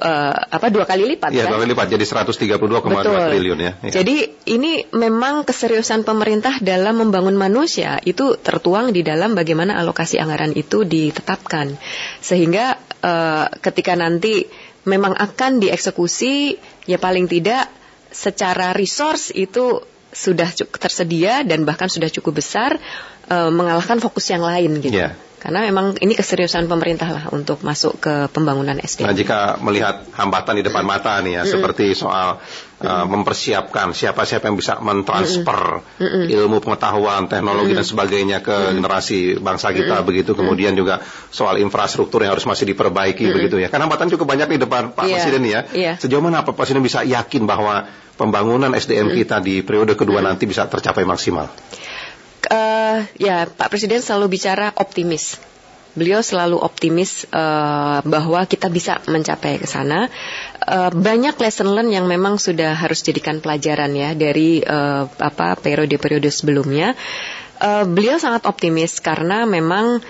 eh, 0.00 0.34
apa 0.56 0.66
dua 0.72 0.88
kali 0.88 1.04
lipat 1.04 1.36
yeah, 1.36 1.44
kan? 1.44 1.52
dua 1.52 1.58
kali 1.60 1.76
lipat 1.76 1.86
jadi 1.92 2.04
132,2 2.04 3.28
triliun 3.28 3.58
ya 3.60 3.72
yeah. 3.84 3.92
jadi 3.92 4.16
ini 4.48 4.88
memang 4.96 5.44
keseriusan 5.44 6.08
pemerintah 6.08 6.56
dalam 6.64 7.04
membangun 7.04 7.36
manusia 7.36 8.00
itu 8.08 8.40
tertuang 8.40 8.96
di 8.96 9.04
dalam 9.04 9.36
bagaimana 9.36 9.76
alokasi 9.76 10.16
anggaran 10.16 10.56
itu 10.56 10.88
ditetapkan 10.88 11.76
sehingga 12.24 12.80
uh, 13.04 13.52
ketika 13.60 13.92
nanti 14.00 14.48
memang 14.88 15.12
akan 15.12 15.60
dieksekusi 15.60 16.56
ya 16.88 16.96
paling 16.96 17.28
tidak 17.28 17.68
secara 18.08 18.72
resource 18.72 19.34
itu 19.34 19.82
sudah 20.16 20.48
tersedia 20.80 21.44
dan 21.44 21.68
bahkan 21.68 21.92
sudah 21.92 22.08
cukup 22.08 22.40
besar 22.40 22.80
uh, 23.28 23.52
mengalahkan 23.52 24.00
fokus 24.00 24.32
yang 24.32 24.40
lain 24.40 24.80
gitu. 24.80 24.96
Yeah. 24.96 25.12
Karena 25.36 25.62
memang 25.68 26.00
ini 26.00 26.16
keseriusan 26.16 26.66
pemerintah 26.66 27.06
lah 27.12 27.24
untuk 27.30 27.60
masuk 27.62 28.00
ke 28.00 28.14
pembangunan 28.32 28.80
SDM. 28.80 29.06
Nah, 29.06 29.14
jika 29.14 29.38
melihat 29.60 30.02
hambatan 30.16 30.58
di 30.58 30.64
depan 30.64 30.82
mata 30.82 31.20
nih 31.22 31.38
ya, 31.38 31.42
mm 31.44 31.46
-mm. 31.46 31.52
seperti 31.54 31.86
soal 31.94 32.40
uh, 32.82 33.06
mempersiapkan 33.06 33.94
siapa-siapa 33.94 34.50
yang 34.50 34.56
bisa 34.58 34.80
mentransfer 34.82 35.80
mm 35.80 36.02
-mm. 36.02 36.24
ilmu 36.32 36.58
pengetahuan, 36.60 37.30
teknologi 37.30 37.72
mm 37.72 37.78
-mm. 37.78 37.80
dan 37.80 37.86
sebagainya 37.86 38.38
ke 38.42 38.52
mm 38.52 38.64
-mm. 38.64 38.74
generasi 38.80 39.18
bangsa 39.38 39.72
kita 39.72 39.94
mm 39.96 40.00
-mm. 40.02 40.08
begitu. 40.08 40.30
Kemudian 40.34 40.74
mm 40.74 40.82
-mm. 40.82 40.82
juga 40.82 40.94
soal 41.32 41.62
infrastruktur 41.62 42.24
yang 42.24 42.36
harus 42.36 42.44
masih 42.44 42.66
diperbaiki 42.68 43.24
mm 43.24 43.28
-mm. 43.28 43.36
begitu 43.36 43.56
ya. 43.62 43.68
Kan 43.70 43.80
hambatan 43.84 44.10
cukup 44.12 44.26
banyak 44.36 44.48
di 44.52 44.58
depan 44.60 44.92
Pak 44.92 45.04
yeah. 45.06 45.12
Presiden 45.16 45.42
ya. 45.46 45.60
Yeah. 45.72 45.94
Sejauh 45.96 46.20
mana 46.20 46.44
Pak 46.44 46.56
Presiden 46.56 46.84
bisa 46.84 47.06
yakin 47.06 47.48
bahwa 47.48 47.88
pembangunan 48.16 48.72
SDM 48.72 49.12
mm. 49.12 49.16
kita 49.24 49.36
di 49.44 49.60
periode 49.60 49.92
kedua 49.94 50.20
mm. 50.20 50.26
nanti 50.32 50.44
bisa 50.48 50.64
tercapai 50.68 51.04
maksimal? 51.04 51.52
uh, 52.50 52.98
ya 53.18 53.46
Pak 53.46 53.68
Presiden 53.70 54.02
selalu 54.02 54.38
bicara 54.38 54.70
optimis. 54.78 55.38
Beliau 55.96 56.20
selalu 56.20 56.60
optimis 56.60 57.24
uh, 57.32 58.04
bahwa 58.04 58.44
kita 58.44 58.68
bisa 58.68 59.00
mencapai 59.08 59.56
ke 59.56 59.64
sana. 59.64 60.12
Uh, 60.66 60.90
banyak 60.90 61.38
lesson 61.38 61.70
learn 61.70 61.94
yang 61.94 62.10
memang 62.10 62.42
sudah 62.42 62.74
harus 62.74 62.98
jadikan 63.06 63.38
pelajaran 63.38 63.94
ya 63.94 64.18
dari 64.18 64.58
uh, 64.66 65.06
apa 65.06 65.54
periode-periode 65.62 66.26
sebelumnya. 66.26 66.98
uh, 67.62 67.86
beliau 67.86 68.18
sangat 68.18 68.44
optimis 68.50 68.98
karena 68.98 69.46
memang 69.46 70.02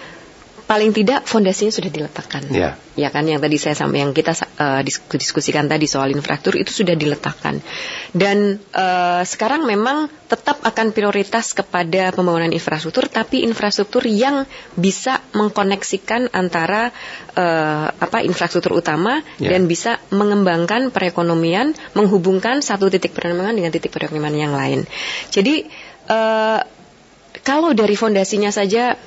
paling 0.67 0.91
tidak 0.91 1.23
fondasinya 1.31 1.71
sudah 1.71 1.91
diletakkan. 1.95 2.43
Ya. 2.51 2.75
Ya 2.99 3.09
kan 3.15 3.23
yang 3.23 3.39
tadi 3.39 3.55
saya 3.55 3.79
sampaikan 3.79 4.11
yang 4.11 4.13
kita 4.17 4.35
uh, 4.59 4.83
diskusikan 5.15 5.71
tadi 5.71 5.87
soal 5.87 6.11
infrastruktur 6.11 6.59
itu 6.59 6.83
sudah 6.83 6.99
diletakkan. 6.99 7.63
Dan 8.11 8.59
uh, 8.75 9.23
sekarang 9.23 9.63
memang 9.63 10.11
tetap 10.27 10.59
akan 10.67 10.91
prioritas 10.91 11.55
kepada 11.55 12.11
pembangunan 12.11 12.51
infrastruktur 12.51 13.07
tapi 13.07 13.47
infrastruktur 13.47 14.03
yang 14.11 14.43
bisa 14.75 15.23
mengkoneksikan 15.39 16.35
antara 16.35 16.91
uh, 17.39 17.87
apa 17.95 18.27
infrastruktur 18.27 18.75
utama 18.75 19.23
ya. 19.39 19.55
dan 19.55 19.71
bisa 19.71 20.03
mengembangkan 20.11 20.91
perekonomian, 20.91 21.79
menghubungkan 21.95 22.59
satu 22.59 22.91
titik 22.91 23.15
perekonomian 23.15 23.55
dengan 23.55 23.71
titik 23.71 23.95
perekonomian 23.95 24.51
yang 24.51 24.55
lain. 24.57 24.83
Jadi 25.31 25.71
uh, 26.11 26.59
kalau 27.47 27.71
dari 27.71 27.95
fondasinya 27.95 28.51
saja 28.51 28.99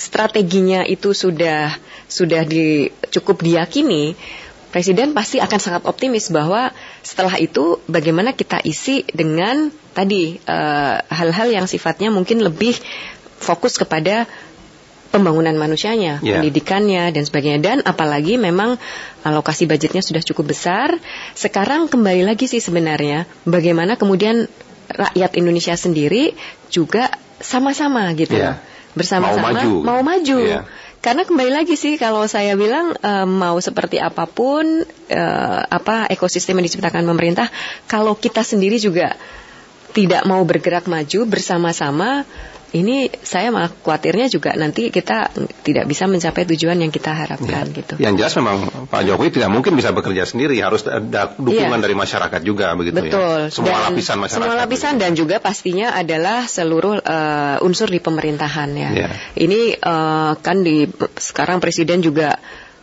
strateginya 0.00 0.88
itu 0.88 1.12
sudah 1.12 1.76
sudah 2.08 2.42
di, 2.48 2.88
cukup 3.12 3.44
diyakini, 3.44 4.16
Presiden 4.70 5.18
pasti 5.18 5.42
akan 5.42 5.58
sangat 5.58 5.82
optimis 5.82 6.30
bahwa 6.30 6.70
setelah 7.02 7.34
itu 7.42 7.82
bagaimana 7.90 8.30
kita 8.38 8.62
isi 8.62 9.02
dengan 9.10 9.66
tadi 9.90 10.38
eh, 10.38 10.96
hal-hal 11.10 11.48
uh, 11.50 11.54
yang 11.58 11.66
sifatnya 11.66 12.14
mungkin 12.14 12.38
lebih 12.38 12.78
fokus 13.42 13.74
kepada 13.74 14.30
pembangunan 15.10 15.58
manusianya, 15.58 16.22
yeah. 16.22 16.38
pendidikannya 16.38 17.10
dan 17.10 17.26
sebagainya 17.26 17.58
dan 17.58 17.78
apalagi 17.82 18.38
memang 18.38 18.78
alokasi 19.26 19.66
budgetnya 19.66 20.06
sudah 20.06 20.22
cukup 20.22 20.54
besar. 20.54 20.94
Sekarang 21.34 21.90
kembali 21.90 22.22
lagi 22.22 22.46
sih 22.46 22.62
sebenarnya 22.62 23.26
bagaimana 23.42 23.98
kemudian 23.98 24.46
rakyat 24.86 25.34
Indonesia 25.34 25.74
sendiri 25.74 26.30
juga 26.70 27.10
sama-sama 27.42 28.06
gitu. 28.14 28.38
Yeah 28.38 28.69
bersama-sama 28.94 29.50
mau 29.50 29.54
maju, 29.54 29.70
mau 29.82 30.00
maju. 30.02 30.38
Yeah. 30.40 30.64
Karena 31.00 31.24
kembali 31.24 31.48
lagi 31.48 31.80
sih 31.80 31.96
kalau 31.96 32.28
saya 32.28 32.60
bilang 32.60 32.92
uh, 32.92 33.24
mau 33.24 33.56
seperti 33.56 33.96
apa 33.96 34.28
pun 34.28 34.84
uh, 34.84 35.60
apa 35.64 36.12
ekosistem 36.12 36.60
yang 36.60 36.68
diciptakan 36.68 37.08
pemerintah, 37.08 37.48
kalau 37.88 38.12
kita 38.20 38.44
sendiri 38.44 38.76
juga 38.76 39.16
tidak 39.96 40.22
mau 40.28 40.44
bergerak 40.44 40.86
maju 40.86 41.20
bersama-sama 41.26 42.28
ini 42.70 43.10
saya 43.26 43.50
malah 43.50 43.70
khawatirnya 43.70 44.30
juga 44.30 44.54
nanti 44.54 44.94
kita 44.94 45.30
tidak 45.66 45.90
bisa 45.90 46.06
mencapai 46.06 46.46
tujuan 46.54 46.78
yang 46.78 46.94
kita 46.94 47.10
harapkan 47.10 47.66
ya. 47.66 47.74
gitu. 47.74 47.94
Yang 47.98 48.14
jelas 48.22 48.34
memang 48.38 48.56
Pak 48.86 49.02
Jokowi 49.02 49.30
tidak 49.34 49.50
mungkin 49.50 49.74
bisa 49.74 49.90
bekerja 49.90 50.22
sendiri, 50.22 50.54
harus 50.62 50.86
ada 50.86 51.34
dukungan 51.34 51.78
ya. 51.78 51.84
dari 51.84 51.94
masyarakat 51.98 52.40
juga 52.46 52.72
begitu 52.78 53.02
ya. 53.02 53.10
Betul. 53.10 53.38
ya. 53.50 53.54
Semua 53.54 53.70
dan 53.74 53.82
lapisan 53.90 54.16
masyarakat. 54.22 54.46
Semua 54.46 54.54
lapisan 54.54 54.94
begitu. 54.94 55.02
dan 55.02 55.12
juga 55.18 55.36
pastinya 55.42 55.88
adalah 55.98 56.46
seluruh 56.46 57.02
uh, 57.02 57.66
unsur 57.66 57.90
di 57.90 57.98
pemerintahan 57.98 58.70
ya. 58.78 58.90
ya. 58.94 59.08
Ini 59.34 59.60
uh, 59.82 60.32
kan 60.38 60.62
di 60.62 60.86
sekarang 61.18 61.58
presiden 61.58 62.06
juga 62.06 62.38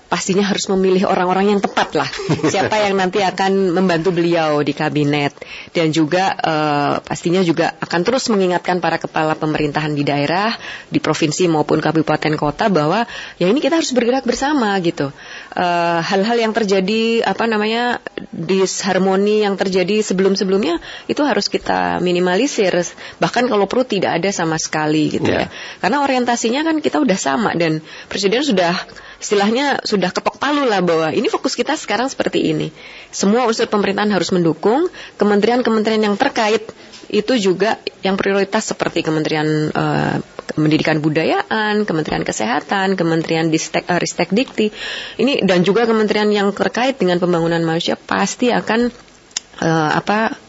pastinya 0.08 0.48
harus 0.48 0.68
memilih 0.72 1.08
orang-orang 1.08 1.56
yang 1.56 1.62
tepat 1.62 1.92
lah. 2.00 2.10
Siapa 2.52 2.80
yang 2.80 2.96
nanti 2.96 3.20
akan 3.20 3.76
membantu 3.76 4.16
beliau 4.16 4.64
di 4.64 4.72
kabinet 4.72 5.36
dan 5.76 5.92
juga 5.92 6.32
uh, 6.40 6.94
pastinya 7.04 7.44
juga 7.44 7.76
akan 7.84 8.02
terus 8.08 8.32
mengingatkan 8.32 8.80
para 8.80 8.98
kepala 8.98 9.36
pemerintahan 9.36 9.92
di 9.92 10.08
daerah, 10.08 10.56
di 10.88 11.04
provinsi 11.04 11.52
maupun 11.52 11.84
kabupaten 11.84 12.34
kota 12.40 12.72
bahwa 12.72 13.04
ya 13.36 13.52
ini 13.52 13.60
kita 13.60 13.80
harus 13.80 13.92
bergerak 13.92 14.24
bersama 14.24 14.76
gitu. 14.80 15.12
Eh, 15.58 16.00
hal-hal 16.02 16.38
uh, 16.40 16.44
yang 16.48 16.54
terjadi 16.56 17.28
apa 17.28 17.44
namanya 17.50 18.00
disharmoni 18.32 19.44
yang 19.44 19.60
terjadi 19.60 20.00
sebelum-sebelumnya 20.00 20.80
itu 21.12 21.22
harus 21.28 21.52
kita 21.52 22.00
minimalisir. 22.00 22.72
Bahkan 23.20 23.52
kalau 23.52 23.68
perlu 23.68 23.84
tidak 23.84 24.24
ada 24.24 24.30
sama 24.32 24.56
sekali 24.56 25.12
gitu 25.12 25.28
yeah. 25.28 25.52
ya. 25.52 25.84
Karena 25.84 26.04
orientasinya 26.06 26.62
kan 26.64 26.76
kita 26.80 27.04
udah 27.04 27.18
sama 27.20 27.52
dan 27.60 27.84
presiden 28.08 28.46
sudah 28.46 28.74
istilahnya 29.18 29.82
sudah 29.82 30.14
ketok 30.14 30.38
palu 30.38 30.66
lah 30.66 30.82
bahwa 30.82 31.10
ini 31.14 31.28
fokus 31.28 31.58
kita 31.58 31.74
sekarang 31.74 32.08
seperti 32.10 32.54
ini. 32.54 32.70
Semua 33.10 33.50
unsur 33.50 33.66
pemerintahan 33.66 34.10
harus 34.14 34.30
mendukung, 34.30 34.90
kementerian-kementerian 35.18 36.06
yang 36.06 36.16
terkait 36.16 36.70
itu 37.08 37.34
juga 37.40 37.80
yang 38.04 38.20
prioritas 38.20 38.68
seperti 38.68 39.00
Kementerian 39.00 39.72
uh, 39.72 40.20
Pendidikan 40.52 41.00
Budayaan, 41.00 41.88
Kementerian 41.88 42.28
Kesehatan, 42.28 43.00
Kementerian 43.00 43.48
Distek, 43.48 43.88
uh, 43.88 44.00
Ristek 44.00 44.32
Dikti, 44.36 44.70
ini 45.22 45.40
dan 45.44 45.64
juga 45.64 45.88
kementerian 45.88 46.28
yang 46.28 46.52
terkait 46.52 47.00
dengan 47.00 47.18
pembangunan 47.24 47.64
manusia 47.64 47.96
pasti 47.96 48.52
akan 48.52 48.92
uh, 49.64 49.92
apa 49.96 50.47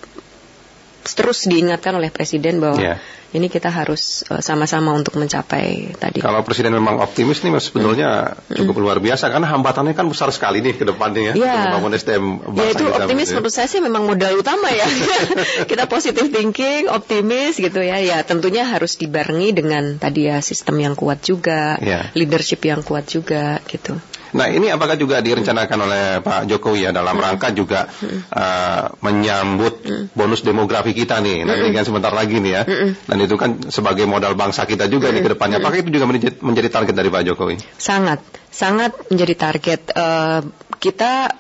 terus 1.15 1.47
diingatkan 1.47 1.97
oleh 1.97 2.11
Presiden 2.13 2.61
bahwa 2.61 2.81
yeah 2.81 2.99
ini 3.29 3.53
kita 3.53 3.69
harus 3.69 4.25
uh, 4.33 4.41
sama-sama 4.41 4.97
untuk 4.97 5.21
mencapai 5.21 5.93
tadi. 6.01 6.25
Kalau 6.25 6.41
presiden 6.41 6.73
memang 6.73 6.97
optimis 7.05 7.45
nih, 7.45 7.53
mas 7.53 7.69
sebetulnya 7.69 8.33
hmm. 8.33 8.57
cukup 8.57 8.81
hmm. 8.81 8.85
luar 8.89 8.99
biasa 9.05 9.29
karena 9.29 9.45
hambatannya 9.53 9.93
kan 9.93 10.09
besar 10.09 10.33
sekali 10.33 10.65
nih 10.65 10.81
ke 10.81 10.85
depannya 10.89 11.33
ya. 11.33 11.35
ya. 11.37 11.55
Membangun 11.69 11.93
SDM 11.93 12.25
Ya 12.57 12.73
itu 12.73 12.85
optimis 12.89 13.29
menurut 13.37 13.53
saya 13.53 13.69
sih 13.69 13.85
memang 13.85 14.09
modal 14.09 14.41
utama 14.41 14.73
ya. 14.73 14.89
kita 15.71 15.85
positif 15.93 16.33
thinking, 16.33 16.89
optimis 16.89 17.61
gitu 17.61 17.85
ya. 17.85 18.01
Ya 18.01 18.25
tentunya 18.25 18.65
harus 18.65 18.97
dibarengi 18.97 19.53
dengan 19.53 20.01
tadi 20.01 20.33
ya 20.33 20.41
sistem 20.41 20.81
yang 20.81 20.97
kuat 20.97 21.21
juga, 21.21 21.77
ya. 21.85 22.09
leadership 22.17 22.65
yang 22.65 22.81
kuat 22.81 23.13
juga 23.13 23.61
gitu. 23.69 24.01
Nah 24.37 24.47
ini 24.53 24.69
apakah 24.69 24.99
juga 25.01 25.23
direncanakan 25.25 25.79
oleh 25.89 26.03
Pak 26.21 26.49
Jokowi 26.51 26.89
ya 26.89 26.91
dalam 26.91 27.17
hmm. 27.17 27.25
rangka 27.25 27.49
juga 27.55 27.89
uh, 28.35 28.93
menyambut 29.01 29.75
hmm. 29.85 30.05
bonus 30.13 30.45
demografi 30.45 30.93
kita 30.93 31.23
nih, 31.23 31.49
nanti 31.49 31.73
kan 31.73 31.85
sebentar 31.87 32.13
lagi 32.13 32.43
nih 32.43 32.53
ya. 32.53 32.63
Dan 33.09 33.19
itu 33.25 33.35
kan 33.41 33.71
sebagai 33.73 34.05
modal 34.05 34.37
bangsa 34.37 34.69
kita 34.69 34.91
juga 34.91 35.09
nih 35.09 35.25
ke 35.25 35.31
depannya. 35.33 35.63
Apakah 35.63 35.81
itu 35.81 35.89
juga 35.95 36.09
menjadi 36.45 36.69
target 36.69 36.95
dari 36.97 37.09
Pak 37.09 37.23
Jokowi? 37.29 37.57
Sangat, 37.79 38.21
sangat 38.53 38.93
menjadi 39.09 39.35
target. 39.39 39.81
Uh, 39.95 40.41
kita 40.79 41.33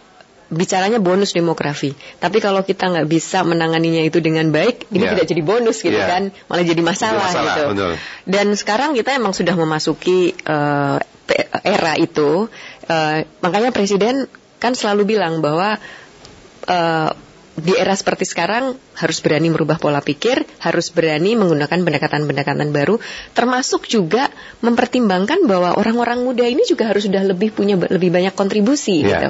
bicaranya 0.49 0.97
bonus 0.97 1.37
demografi. 1.37 1.93
Tapi 1.93 2.41
kalau 2.41 2.65
kita 2.65 2.89
nggak 2.89 3.09
bisa 3.09 3.45
menanganinya 3.45 4.01
itu 4.01 4.19
dengan 4.25 4.49
baik, 4.49 4.89
ini 4.89 5.05
yeah. 5.05 5.13
tidak 5.13 5.27
jadi 5.29 5.43
bonus 5.45 5.85
gitu 5.85 6.01
yeah. 6.01 6.09
kan, 6.09 6.23
malah 6.49 6.65
jadi 6.65 6.81
masalah, 6.81 7.29
masalah 7.29 7.45
gitu. 7.45 7.63
Betul. 7.77 7.93
Dan 8.25 8.47
sekarang 8.57 8.97
kita 8.97 9.13
emang 9.13 9.37
sudah 9.37 9.53
memasuki 9.53 10.33
uh, 10.49 10.97
era 11.61 11.93
itu 12.01 12.49
Uh, 12.89 13.29
makanya 13.45 13.69
presiden 13.69 14.25
kan 14.59 14.73
selalu 14.73 15.15
bilang 15.15 15.45
bahwa 15.45 15.77
uh, 16.67 17.11
di 17.59 17.75
era 17.75 17.91
seperti 17.93 18.23
sekarang 18.23 18.79
harus 18.95 19.19
berani 19.19 19.51
merubah 19.51 19.83
pola 19.83 19.99
pikir, 19.99 20.47
harus 20.63 20.95
berani 20.95 21.35
menggunakan 21.35 21.83
pendekatan-pendekatan 21.83 22.71
baru, 22.71 23.03
termasuk 23.35 23.91
juga 23.91 24.31
mempertimbangkan 24.63 25.43
bahwa 25.45 25.75
orang-orang 25.75 26.23
muda 26.23 26.47
ini 26.47 26.63
juga 26.65 26.87
harus 26.87 27.11
sudah 27.11 27.27
lebih 27.27 27.51
punya 27.51 27.75
lebih 27.75 28.15
banyak 28.15 28.35
kontribusi, 28.39 29.03
yeah. 29.03 29.11
gitu, 29.11 29.29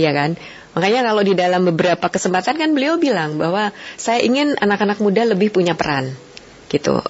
ya 0.00 0.10
kan? 0.16 0.40
Makanya 0.72 1.08
kalau 1.12 1.22
di 1.24 1.32
dalam 1.36 1.68
beberapa 1.68 2.08
kesempatan 2.08 2.56
kan 2.56 2.70
beliau 2.72 2.96
bilang 2.96 3.36
bahwa 3.36 3.72
saya 4.00 4.24
ingin 4.24 4.56
anak-anak 4.56 4.96
muda 5.00 5.28
lebih 5.28 5.52
punya 5.52 5.76
peran, 5.76 6.16
gitu 6.72 7.04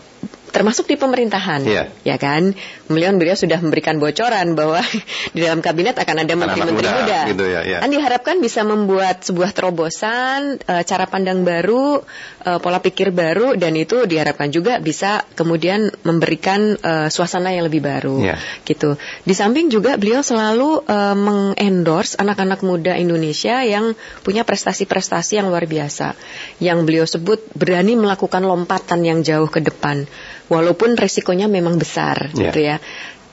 termasuk 0.56 0.88
di 0.88 0.96
pemerintahan, 0.96 1.60
yeah. 1.68 1.92
ya 2.00 2.16
kan? 2.16 2.56
Beliau 2.88 3.12
beliau 3.12 3.36
sudah 3.36 3.60
memberikan 3.60 4.00
bocoran 4.00 4.56
bahwa 4.56 4.80
di 5.36 5.44
dalam 5.44 5.60
kabinet 5.60 6.00
akan 6.00 6.24
ada 6.24 6.32
menteri-menteri 6.32 6.88
muda, 6.88 6.96
muda. 7.04 7.18
Gitu 7.28 7.44
ya, 7.44 7.60
ya. 7.68 7.78
Kan 7.84 7.92
diharapkan 7.92 8.40
bisa 8.40 8.64
membuat 8.64 9.20
sebuah 9.20 9.52
terobosan, 9.52 10.56
uh, 10.64 10.80
cara 10.88 11.04
pandang 11.04 11.44
baru, 11.44 12.00
uh, 12.48 12.58
pola 12.64 12.80
pikir 12.80 13.12
baru, 13.12 13.52
dan 13.60 13.76
itu 13.76 14.08
diharapkan 14.08 14.48
juga 14.48 14.80
bisa 14.80 15.28
kemudian 15.36 15.92
memberikan 16.08 16.80
uh, 16.80 17.12
suasana 17.12 17.52
yang 17.52 17.68
lebih 17.68 17.84
baru, 17.84 18.24
yeah. 18.24 18.40
gitu. 18.64 18.96
Di 19.28 19.36
samping 19.36 19.68
juga 19.68 20.00
beliau 20.00 20.24
selalu 20.24 20.88
mengendorse 21.16 22.16
anak-anak 22.16 22.64
muda 22.64 22.96
Indonesia 22.96 23.60
yang 23.60 23.92
punya 24.24 24.46
prestasi-prestasi 24.46 25.36
yang 25.36 25.52
luar 25.52 25.68
biasa, 25.68 26.16
yang 26.64 26.88
beliau 26.88 27.04
sebut 27.04 27.44
berani 27.52 27.98
melakukan 27.98 28.40
lompatan 28.40 29.04
yang 29.04 29.20
jauh 29.20 29.50
ke 29.50 29.60
depan 29.60 30.06
walaupun 30.46 30.94
resikonya 30.94 31.50
memang 31.50 31.78
besar 31.78 32.30
yeah. 32.34 32.50
gitu 32.50 32.60
ya. 32.62 32.76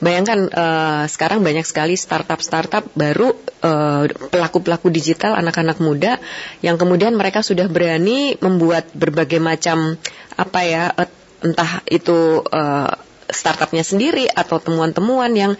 Bayangkan 0.02 0.50
uh, 0.52 1.04
sekarang 1.08 1.40
banyak 1.40 1.64
sekali 1.64 1.96
startup-startup 1.96 2.92
baru 2.92 3.32
eh, 3.64 4.04
pelaku-pelaku 4.10 4.92
digital 4.92 5.32
anak-anak 5.38 5.80
muda 5.80 6.20
yang 6.60 6.76
kemudian 6.76 7.16
mereka 7.16 7.40
sudah 7.40 7.70
berani 7.72 8.36
membuat 8.42 8.90
berbagai 8.92 9.40
macam 9.40 9.96
apa 10.36 10.60
ya 10.66 10.92
uh, 10.92 11.08
entah 11.40 11.80
itu 11.88 12.42
uh, 12.42 12.90
startupnya 13.30 13.80
sendiri 13.86 14.28
atau 14.28 14.60
temuan-temuan 14.60 15.32
yang 15.32 15.52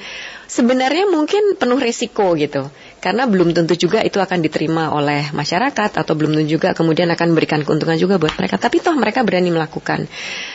sebenarnya 0.45 1.09
mungkin 1.09 1.57
penuh 1.57 1.81
resiko 1.81 2.37
gitu 2.37 2.69
karena 3.01 3.25
belum 3.25 3.57
tentu 3.57 3.77
juga 3.77 4.05
itu 4.05 4.21
akan 4.21 4.45
diterima 4.45 4.93
oleh 4.93 5.33
masyarakat 5.33 6.01
atau 6.01 6.13
belum 6.17 6.37
tentu 6.37 6.61
juga 6.61 6.77
kemudian 6.77 7.09
akan 7.13 7.33
memberikan 7.33 7.61
keuntungan 7.65 7.97
juga 7.97 8.21
buat 8.21 8.37
mereka 8.37 8.61
tapi 8.61 8.81
toh 8.81 8.97
mereka 8.97 9.25
berani 9.25 9.53
melakukan 9.53 10.05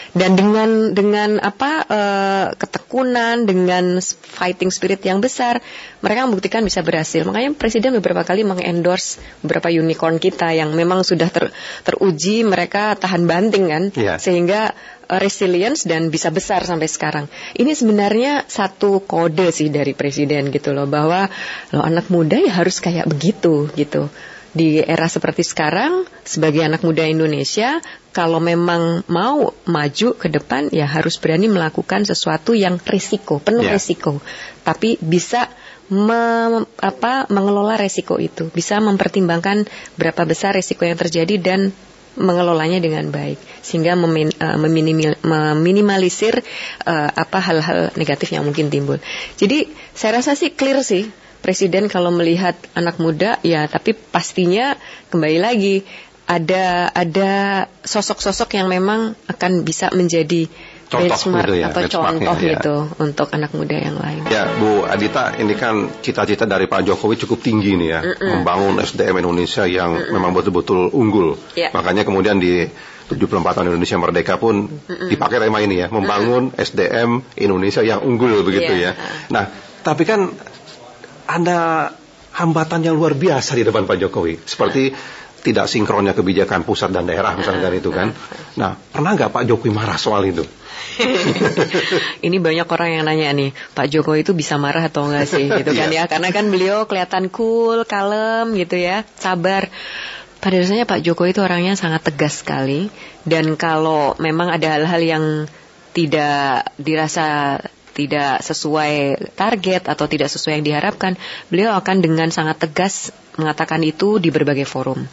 Dan 0.10 0.34
dengan 0.34 0.95
dengan 0.98 1.38
apa 1.38 1.72
uh, 1.86 2.45
ketekunan, 2.58 3.45
dengan 3.45 4.02
fighting 4.02 4.74
spirit 4.74 5.06
yang 5.06 5.22
besar, 5.22 5.62
mereka 6.02 6.26
membuktikan 6.26 6.65
bisa 6.65 6.82
berhasil. 6.82 7.22
Makanya 7.26 7.54
presiden 7.54 7.93
beberapa 8.02 8.26
kali 8.26 8.41
mengendorse 8.41 9.22
beberapa 9.45 9.69
unicorn 9.69 10.17
kita 10.17 10.50
yang 10.58 10.74
memang 10.74 11.06
sudah 11.06 11.30
ter, 11.30 11.54
teruji 11.86 12.41
mereka 12.41 12.98
tahan 12.98 13.30
banting 13.30 13.65
kan, 13.69 13.84
yeah. 13.93 14.17
sehingga 14.17 14.74
uh, 15.06 15.19
resilience 15.22 15.86
dan 15.86 16.10
bisa 16.10 16.34
besar 16.34 16.65
sampai 16.65 16.89
sekarang. 16.89 17.26
Ini 17.54 17.78
sebenarnya 17.78 18.50
satu 18.50 19.06
kode 19.06 19.54
sih 19.54 19.69
dari 19.69 19.93
presiden 19.93 20.50
gitu 20.50 20.74
loh 20.74 20.89
bahwa 20.89 21.30
lo 21.69 21.86
anak 21.86 22.10
muda 22.10 22.41
ya 22.41 22.58
harus 22.58 22.82
kayak 22.82 23.06
begitu 23.06 23.69
gitu 23.78 24.10
di 24.49 24.81
era 24.81 25.05
seperti 25.05 25.45
sekarang 25.45 26.09
sebagai 26.25 26.65
anak 26.65 26.81
muda 26.81 27.05
Indonesia 27.05 27.77
kalau 28.09 28.41
memang 28.41 29.05
mau 29.05 29.53
maju 29.69 30.09
ke 30.17 30.27
depan 30.27 30.73
ya 30.73 30.89
harus 30.89 31.21
berani 31.21 31.45
melakukan 31.45 32.01
sesuatu 32.05 32.57
yang 32.57 32.81
risiko 32.81 33.38
penuh 33.38 33.62
yeah. 33.62 33.77
risiko 33.77 34.17
tapi 34.65 34.97
bisa 34.97 35.49
me, 35.89 36.21
apa, 36.81 37.25
mengelola 37.29 37.77
risiko 37.77 38.17
itu 38.17 38.49
bisa 38.53 38.77
mempertimbangkan 38.81 39.65
berapa 39.97 40.21
besar 40.25 40.57
risiko 40.57 40.85
yang 40.85 40.97
terjadi 40.97 41.38
dan 41.41 41.73
mengelolanya 42.19 42.81
dengan 42.81 43.13
baik 43.13 43.38
sehingga 43.62 43.93
memin, 43.93 44.33
uh, 44.41 44.57
meminimalisir 44.57 46.41
uh, 46.83 47.09
apa 47.13 47.38
hal-hal 47.39 47.93
negatif 47.95 48.33
yang 48.33 48.43
mungkin 48.43 48.67
timbul. 48.73 48.97
Jadi 49.38 49.69
saya 49.93 50.19
rasa 50.19 50.33
sih 50.33 50.51
clear 50.51 50.81
sih 50.81 51.07
presiden 51.39 51.88
kalau 51.88 52.12
melihat 52.12 52.56
anak 52.75 52.99
muda 52.99 53.39
ya 53.41 53.65
tapi 53.65 53.95
pastinya 53.95 54.75
kembali 55.12 55.39
lagi 55.39 55.75
ada 56.30 56.93
ada 56.93 57.65
sosok-sosok 57.82 58.54
yang 58.54 58.69
memang 58.69 59.17
akan 59.25 59.65
bisa 59.65 59.89
menjadi 59.89 60.45
contoh 60.89 61.06
benchmark 61.06 61.45
gitu 61.45 61.56
ya, 61.58 61.65
atau 61.69 61.82
contoh 61.86 62.38
ya. 62.38 62.49
gitu 62.58 62.75
untuk 63.02 63.28
anak 63.34 63.52
muda 63.54 63.78
yang 63.78 63.97
lain. 63.97 64.21
Ya, 64.30 64.49
Bu 64.58 64.86
Adita, 64.89 65.38
ini 65.38 65.54
kan 65.54 65.89
cita-cita 66.02 66.49
dari 66.49 66.65
Pak 66.65 66.82
Jokowi 66.86 67.17
cukup 67.25 67.45
tinggi 67.45 67.78
nih 67.78 67.89
ya, 67.93 67.99
mm 68.02 68.13
-mm. 68.13 68.30
membangun 68.41 68.73
SDM 68.82 69.21
Indonesia 69.21 69.63
yang 69.69 69.93
mm 69.93 70.02
-mm. 70.10 70.13
memang 70.17 70.32
betul-betul 70.34 70.89
unggul. 70.93 71.38
Yeah. 71.54 71.73
Makanya 71.73 72.06
kemudian 72.06 72.41
di 72.41 72.65
74 73.10 73.58
tahun 73.58 73.73
Indonesia 73.73 73.97
Merdeka 74.02 74.41
pun 74.41 74.65
mm 74.65 74.86
-mm. 74.86 75.10
dipakai 75.13 75.38
tema 75.38 75.62
ini 75.62 75.86
ya, 75.86 75.88
membangun 75.93 76.49
mm 76.49 76.58
-mm. 76.58 76.65
SDM 76.65 77.10
Indonesia 77.38 77.82
yang 77.86 78.02
unggul 78.02 78.41
begitu 78.41 78.73
yeah. 78.73 78.97
ya. 78.97 79.02
Nah, 79.30 79.45
tapi 79.86 80.04
kan 80.10 80.34
ada 81.30 81.94
hambatan 82.34 82.82
yang 82.82 82.98
luar 82.98 83.13
biasa 83.13 83.54
di 83.54 83.62
depan 83.62 83.86
Pak 83.86 83.98
Jokowi. 84.02 84.42
Seperti 84.42 84.89
tidak 85.39 85.72
sinkronnya 85.72 86.12
kebijakan 86.12 86.68
pusat 86.68 86.92
dan 86.92 87.08
daerah 87.08 87.38
misalnya 87.38 87.72
itu 87.72 87.94
kan. 87.94 88.12
Nah, 88.60 88.76
pernah 88.76 89.15
nggak 89.15 89.32
Pak 89.32 89.44
Jokowi 89.46 89.72
marah 89.72 89.96
soal 89.96 90.28
itu? 90.28 90.44
Ini 92.28 92.38
banyak 92.44 92.68
orang 92.68 92.89
yang 93.00 93.04
nanya 93.08 93.32
nih, 93.32 93.50
Pak 93.72 93.88
Jokowi 93.88 94.28
itu 94.28 94.36
bisa 94.36 94.60
marah 94.60 94.84
atau 94.84 95.08
enggak 95.08 95.32
sih 95.32 95.48
gitu 95.48 95.72
kan 95.72 95.88
iya. 95.94 96.04
ya? 96.04 96.12
Karena 96.12 96.30
kan 96.36 96.52
beliau 96.52 96.89
kelihatan 96.89 97.32
cool, 97.32 97.88
kalem 97.88 98.52
gitu 98.60 98.76
ya, 98.76 99.08
sabar. 99.15 99.72
Pada 100.39 100.56
dasarnya 100.56 100.88
Pak 100.88 101.04
Jokowi 101.04 101.36
itu 101.36 101.44
orangnya 101.44 101.76
sangat 101.76 102.08
tegas 102.08 102.44
sekali 102.44 102.88
dan 103.28 103.60
kalau 103.60 104.15
memang 104.24 104.48
ada 104.56 104.80
hal-hal 104.80 105.04
yang 105.04 105.26
tidak 105.92 106.72
dirasa 106.80 107.60
tidak 107.99 108.39
sesuai 108.39 109.19
target 109.35 109.91
atau 109.91 110.07
tidak 110.07 110.31
sesuai 110.31 110.63
yang 110.63 110.65
diharapkan, 110.71 111.19
beliau 111.51 111.75
akan 111.75 111.99
dengan 111.99 112.31
sangat 112.31 112.63
tegas 112.63 113.12
mengatakan 113.35 113.83
itu 113.83 114.23
di 114.23 114.31
berbagai 114.31 114.63
forum. 114.63 115.03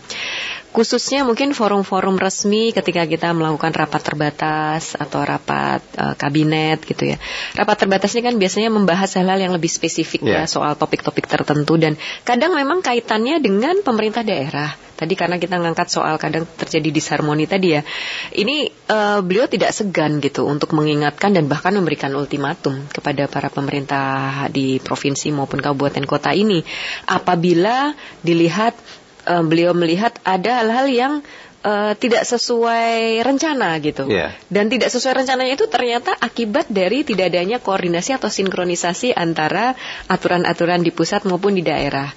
Khususnya 0.77 1.25
mungkin 1.25 1.57
forum-forum 1.57 2.21
resmi 2.21 2.69
ketika 2.69 3.09
kita 3.09 3.33
melakukan 3.33 3.73
rapat 3.73 4.13
terbatas 4.13 4.93
atau 4.93 5.25
rapat 5.25 5.81
uh, 5.97 6.13
kabinet 6.21 6.85
gitu 6.85 7.17
ya. 7.17 7.19
Rapat 7.57 7.89
terbatas 7.89 8.13
ini 8.13 8.29
kan 8.29 8.37
biasanya 8.37 8.69
membahas 8.69 9.17
hal-hal 9.17 9.41
yang 9.41 9.57
lebih 9.57 9.73
spesifik 9.73 10.29
yeah. 10.29 10.45
ya 10.45 10.53
soal 10.53 10.77
topik-topik 10.77 11.25
tertentu 11.25 11.81
dan 11.81 11.97
kadang 12.29 12.53
memang 12.53 12.85
kaitannya 12.85 13.41
dengan 13.41 13.81
pemerintah 13.81 14.21
daerah. 14.21 14.77
Tadi 15.01 15.17
karena 15.17 15.41
kita 15.41 15.57
ngangkat 15.57 15.89
soal 15.89 16.21
kadang 16.21 16.45
terjadi 16.45 16.93
disharmoni 16.93 17.49
tadi 17.49 17.73
ya. 17.73 17.81
Ini 18.37 18.69
uh, 18.93 19.25
beliau 19.25 19.49
tidak 19.49 19.73
segan 19.73 20.21
gitu 20.21 20.45
untuk 20.45 20.77
mengingatkan 20.77 21.33
dan 21.33 21.49
bahkan 21.49 21.73
memberikan 21.73 22.13
ultimatum 22.13 22.85
kepada 22.93 23.33
para 23.33 23.49
pemerintah 23.49 24.45
di 24.53 24.77
provinsi 24.77 25.33
maupun 25.33 25.65
kabupaten 25.65 26.05
kota 26.05 26.37
ini 26.37 26.61
apabila 27.09 27.97
dilihat 28.21 28.77
uh, 29.27 29.45
beliau 29.45 29.75
melihat 29.75 30.15
ada 30.23 30.63
hal-hal 30.63 30.87
yang 30.89 31.13
uh, 31.67 31.93
tidak 31.99 32.23
sesuai 32.23 33.21
rencana 33.27 33.75
gitu. 33.83 34.07
Yeah. 34.07 34.33
Dan 34.47 34.71
tidak 34.71 34.95
sesuai 34.95 35.27
rencananya 35.27 35.59
itu 35.59 35.67
ternyata 35.67 36.15
akibat 36.15 36.71
dari 36.71 37.03
tidak 37.03 37.35
adanya 37.35 37.59
koordinasi 37.59 38.15
atau 38.15 38.31
sinkronisasi 38.31 39.13
antara 39.13 39.75
aturan-aturan 40.07 40.87
di 40.87 40.95
pusat 40.95 41.27
maupun 41.27 41.59
di 41.59 41.67
daerah. 41.67 42.15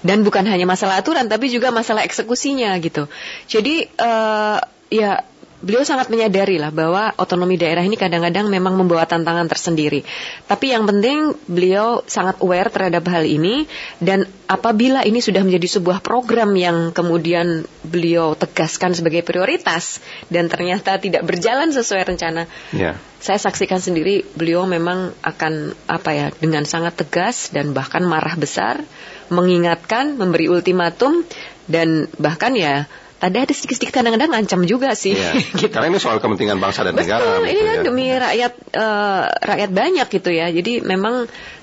Dan 0.00 0.22
bukan 0.24 0.44
hanya 0.48 0.64
masalah 0.68 1.00
aturan 1.00 1.28
tapi 1.28 1.52
juga 1.52 1.72
masalah 1.72 2.04
eksekusinya 2.04 2.72
gitu. 2.80 3.08
Jadi 3.48 3.88
uh, 4.00 4.60
ya 4.92 5.24
beliau 5.64 5.82
sangat 5.88 6.12
menyadari 6.12 6.60
lah 6.60 6.68
bahwa 6.68 7.16
otonomi 7.16 7.56
daerah 7.56 7.80
ini 7.80 7.96
kadang-kadang 7.96 8.52
memang 8.52 8.76
membawa 8.76 9.08
tantangan 9.08 9.48
tersendiri. 9.48 10.04
Tapi 10.44 10.76
yang 10.76 10.84
penting 10.84 11.32
beliau 11.48 12.04
sangat 12.04 12.40
aware 12.44 12.68
terhadap 12.68 13.08
hal 13.08 13.24
ini 13.24 13.64
dan 13.96 14.28
apabila 14.46 15.02
ini 15.08 15.24
sudah 15.24 15.40
menjadi 15.40 15.80
sebuah 15.80 16.04
program 16.04 16.52
yang 16.54 16.92
kemudian 16.92 17.64
beliau 17.80 18.36
tegaskan 18.36 18.92
sebagai 18.92 19.24
prioritas 19.24 20.04
dan 20.28 20.52
ternyata 20.52 21.00
tidak 21.00 21.24
berjalan 21.24 21.72
sesuai 21.72 22.04
rencana, 22.04 22.44
yeah. 22.76 23.00
saya 23.18 23.40
saksikan 23.40 23.80
sendiri 23.80 24.28
beliau 24.36 24.68
memang 24.68 25.16
akan 25.24 25.72
apa 25.88 26.10
ya 26.12 26.26
dengan 26.36 26.68
sangat 26.68 27.00
tegas 27.00 27.48
dan 27.48 27.72
bahkan 27.72 28.04
marah 28.04 28.36
besar 28.36 28.84
mengingatkan, 29.32 30.14
memberi 30.14 30.46
ultimatum 30.46 31.26
dan 31.66 32.06
bahkan 32.20 32.54
ya 32.54 32.86
ada 33.16 33.48
ada 33.48 33.52
sedikit-sedikit 33.52 33.96
kadang-kadang 33.96 34.28
ngancam 34.28 34.68
juga 34.68 34.92
sih. 34.92 35.16
Iya. 35.16 35.32
gitu. 35.60 35.72
Karena 35.72 35.88
ini 35.88 35.96
soal 35.96 36.20
kepentingan 36.20 36.60
bangsa 36.60 36.84
dan 36.84 36.92
Betul, 36.92 37.08
negara. 37.08 37.24
Betul, 37.24 37.44
ini 37.48 37.52
gitu 37.52 37.64
kan 37.64 37.76
ya. 37.76 37.84
demi 37.84 38.06
rakyat 38.12 38.52
uh, 38.76 39.22
rakyat 39.40 39.70
banyak 39.72 40.08
gitu 40.12 40.30
ya. 40.32 40.46
Jadi 40.52 40.72
memang 40.84 41.14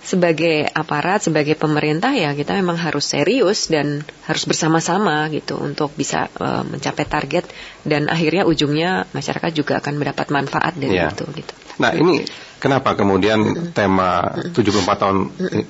sebagai 0.02 0.68
aparat, 0.74 1.24
sebagai 1.24 1.54
pemerintah 1.54 2.12
ya 2.12 2.34
kita 2.34 2.58
memang 2.58 2.76
harus 2.76 3.06
serius 3.06 3.70
dan 3.70 4.02
harus 4.26 4.44
bersama-sama 4.50 5.30
gitu 5.30 5.62
untuk 5.62 5.94
bisa 5.94 6.28
uh, 6.42 6.66
mencapai 6.66 7.06
target 7.06 7.46
dan 7.86 8.10
akhirnya 8.10 8.50
ujungnya 8.50 9.06
masyarakat 9.14 9.52
juga 9.54 9.78
akan 9.80 9.94
mendapat 10.02 10.28
manfaat 10.34 10.74
dari 10.76 10.98
yeah. 10.98 11.14
itu 11.14 11.24
gitu. 11.38 11.54
Nah, 11.78 11.94
ini 11.94 12.26
Kenapa 12.64 12.96
kemudian 12.96 13.76
tema 13.76 14.40
74 14.56 14.88
tahun 14.96 15.18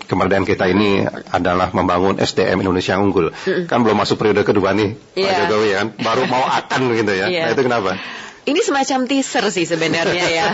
kemerdekaan 0.06 0.45
kita 0.45 0.69
ini 0.69 1.01
adalah 1.34 1.73
membangun 1.73 2.21
SDM 2.21 2.62
Indonesia 2.62 2.93
yang 2.93 3.10
unggul? 3.10 3.34
Kan 3.65 3.82
belum 3.82 3.97
masuk 3.97 4.21
periode 4.21 4.45
kedua 4.45 4.77
nih 4.77 4.93
yeah. 5.17 5.34
Pak. 5.34 5.49
Jokowi 5.49 5.69
kan, 5.73 5.88
baru 5.97 6.23
mau 6.29 6.45
akan 6.45 6.93
gitu 6.93 7.13
ya. 7.17 7.34
Yeah. 7.34 7.49
Nah 7.49 7.58
itu 7.58 7.65
kenapa? 7.65 7.97
Ini 8.45 8.60
semacam 8.62 9.10
teaser 9.10 9.41
sih 9.49 9.65
sebenarnya 9.65 10.25
ya. 10.29 10.49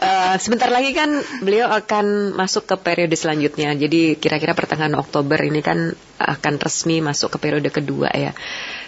uh, 0.00 0.34
sebentar 0.42 0.72
lagi 0.72 0.96
kan 0.96 1.12
beliau 1.44 1.68
akan 1.68 2.40
masuk 2.40 2.72
ke 2.72 2.76
periode 2.80 3.12
selanjutnya. 3.12 3.76
Jadi 3.76 4.16
kira-kira 4.16 4.56
pertengahan 4.56 4.96
Oktober 4.96 5.36
ini 5.44 5.60
kan 5.60 5.92
akan 6.16 6.54
resmi 6.56 7.04
masuk 7.04 7.36
ke 7.36 7.38
periode 7.42 7.68
kedua 7.68 8.08
ya. 8.16 8.32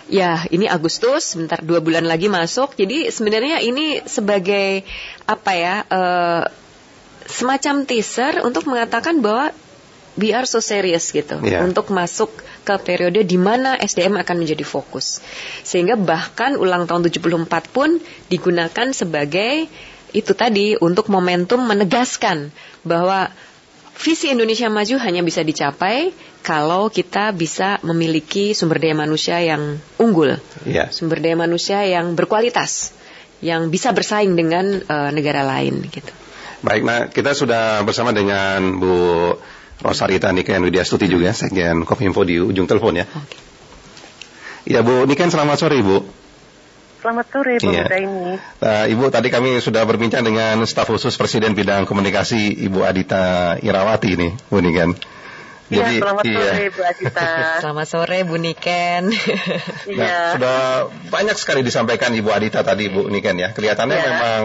Ya, 0.09 0.41
ini 0.49 0.73
Agustus, 0.73 1.37
sebentar 1.37 1.61
dua 1.61 1.85
bulan 1.85 2.09
lagi 2.09 2.33
masuk. 2.33 2.81
Jadi 2.81 3.13
sebenarnya 3.13 3.61
ini 3.61 4.01
sebagai 4.09 4.89
apa 5.29 5.53
ya? 5.53 5.75
Uh, 5.93 6.64
semacam 7.27 7.89
teaser 7.89 8.45
untuk 8.45 8.69
mengatakan 8.69 9.21
bahwa 9.25 9.51
we 10.15 10.31
are 10.31 10.47
so 10.47 10.63
serious 10.63 11.11
gitu 11.11 11.43
yeah. 11.43 11.63
untuk 11.63 11.91
masuk 11.91 12.31
ke 12.65 12.75
periode 12.81 13.21
di 13.27 13.37
mana 13.37 13.77
SDM 13.77 14.17
akan 14.25 14.37
menjadi 14.41 14.65
fokus. 14.65 15.21
Sehingga 15.67 15.99
bahkan 15.99 16.57
ulang 16.57 16.89
tahun 16.89 17.07
74 17.11 17.75
pun 17.75 18.01
digunakan 18.31 18.89
sebagai 18.95 19.69
itu 20.15 20.33
tadi 20.33 20.79
untuk 20.79 21.11
momentum 21.11 21.61
menegaskan 21.67 22.55
bahwa 22.87 23.29
visi 23.99 24.31
Indonesia 24.31 24.71
maju 24.71 24.97
hanya 25.03 25.27
bisa 25.27 25.43
dicapai 25.43 26.15
kalau 26.47 26.87
kita 26.89 27.35
bisa 27.35 27.83
memiliki 27.83 28.55
sumber 28.55 28.79
daya 28.79 28.95
manusia 28.95 29.43
yang 29.43 29.81
unggul, 29.99 30.39
yeah. 30.63 30.93
sumber 30.95 31.19
daya 31.19 31.35
manusia 31.35 31.83
yang 31.83 32.15
berkualitas, 32.15 32.95
yang 33.43 33.73
bisa 33.73 33.91
bersaing 33.91 34.39
dengan 34.39 34.85
uh, 34.87 35.11
negara 35.11 35.43
lain 35.43 35.83
gitu. 35.91 36.13
Baik, 36.65 36.81
nah 36.81 37.13
kita 37.13 37.37
sudah 37.37 37.85
bersama 37.85 38.17
dengan 38.17 38.81
Bu 38.81 38.97
Rosarita 39.85 40.33
Niken 40.33 40.65
Widya 40.65 40.81
Stuti 40.81 41.13
juga, 41.13 41.37
Sekjen 41.37 41.85
Kominfo 41.85 42.25
di 42.25 42.41
ujung 42.41 42.65
telepon 42.65 42.97
ya. 42.97 43.05
Oke. 43.05 43.37
Ya 44.65 44.81
Bu 44.81 45.05
Niken, 45.05 45.29
selamat 45.29 45.61
sore 45.61 45.77
Ibu. 45.85 46.01
Selamat 47.05 47.27
sore 47.29 47.61
Bu 47.61 47.69
iya. 47.69 47.85
ini. 48.01 48.41
Uh, 48.65 48.87
Ibu, 48.89 49.13
tadi 49.13 49.29
kami 49.29 49.61
sudah 49.61 49.85
berbincang 49.85 50.25
dengan 50.25 50.65
staf 50.65 50.89
khusus 50.89 51.13
Presiden 51.21 51.53
Bidang 51.53 51.85
Komunikasi 51.85 52.65
Ibu 52.65 52.81
Adita 52.81 53.61
Irawati 53.61 54.17
ini, 54.17 54.33
Bu 54.49 54.65
Niken. 54.65 54.97
Jadi, 55.65 55.97
ya, 55.97 56.01
selamat 56.05 56.25
iya. 56.29 56.37
sore 56.37 56.67
Bu 56.69 56.83
Adita. 56.85 57.31
selamat 57.65 57.87
sore 57.89 58.19
Bu 58.29 58.37
Niken. 58.37 59.05
Iya. 59.85 60.01
nah, 60.01 60.29
sudah 60.37 60.61
banyak 61.13 61.37
sekali 61.37 61.61
disampaikan 61.61 62.09
Ibu 62.13 62.33
Adita 62.33 62.65
tadi 62.65 62.89
Bu 62.89 63.09
Niken 63.09 63.37
ya. 63.37 63.53
Kelihatannya 63.53 63.97
ya. 63.97 64.05
memang 64.05 64.43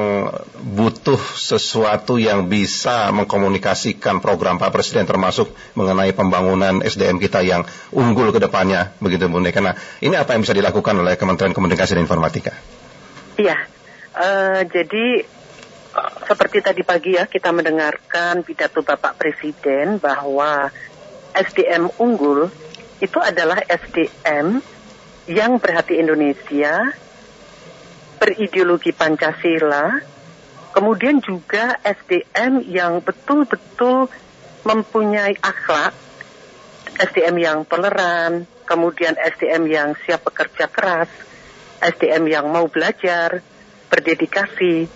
butuh 0.75 1.19
sesuatu 1.19 2.19
yang 2.19 2.51
bisa 2.51 3.12
mengkomunikasikan 3.15 4.19
program 4.19 4.60
Pak 4.60 4.71
Presiden 4.71 5.08
termasuk 5.08 5.51
mengenai 5.75 6.12
pembangunan 6.12 6.84
SDM 6.84 7.19
kita 7.19 7.43
yang 7.43 7.63
unggul 7.95 8.32
ke 8.36 8.39
depannya 8.39 8.95
begitu 8.99 9.27
Bu 9.27 9.43
Niken. 9.43 9.63
Nah, 9.63 9.75
ini 10.03 10.15
apa 10.15 10.36
yang 10.36 10.43
bisa 10.43 10.55
dilakukan 10.55 10.95
oleh 10.99 11.15
Kementerian 11.19 11.55
Komunikasi 11.55 11.95
dan 11.99 12.03
Informatika? 12.03 12.51
Iya. 13.39 13.55
Uh, 14.19 14.67
jadi 14.67 15.23
seperti 16.27 16.62
tadi 16.62 16.82
pagi 16.86 17.17
ya 17.17 17.25
kita 17.25 17.49
mendengarkan 17.49 18.45
pidato 18.45 18.86
Bapak 18.86 19.17
Presiden 19.17 19.97
bahwa 19.97 20.69
SDM 21.39 21.88
unggul 22.04 22.52
itu 22.99 23.15
adalah 23.23 23.63
SDM 23.63 24.60
yang 25.32 25.56
berhati 25.56 25.95
Indonesia, 25.95 26.91
berideologi 28.19 28.91
Pancasila, 28.91 30.04
kemudian 30.75 31.23
juga 31.23 31.80
SDM 31.80 32.67
yang 32.67 32.99
betul-betul 32.99 34.12
mempunyai 34.67 35.39
akhlak, 35.39 35.95
SDM 36.99 37.36
yang 37.39 37.60
toleran, 37.63 38.43
kemudian 38.67 39.15
SDM 39.15 39.63
yang 39.71 39.89
siap 40.04 40.28
bekerja 40.28 40.67
keras, 40.67 41.08
SDM 41.80 42.28
yang 42.28 42.45
mau 42.52 42.67
belajar, 42.67 43.39
berdedikasi. 43.88 44.91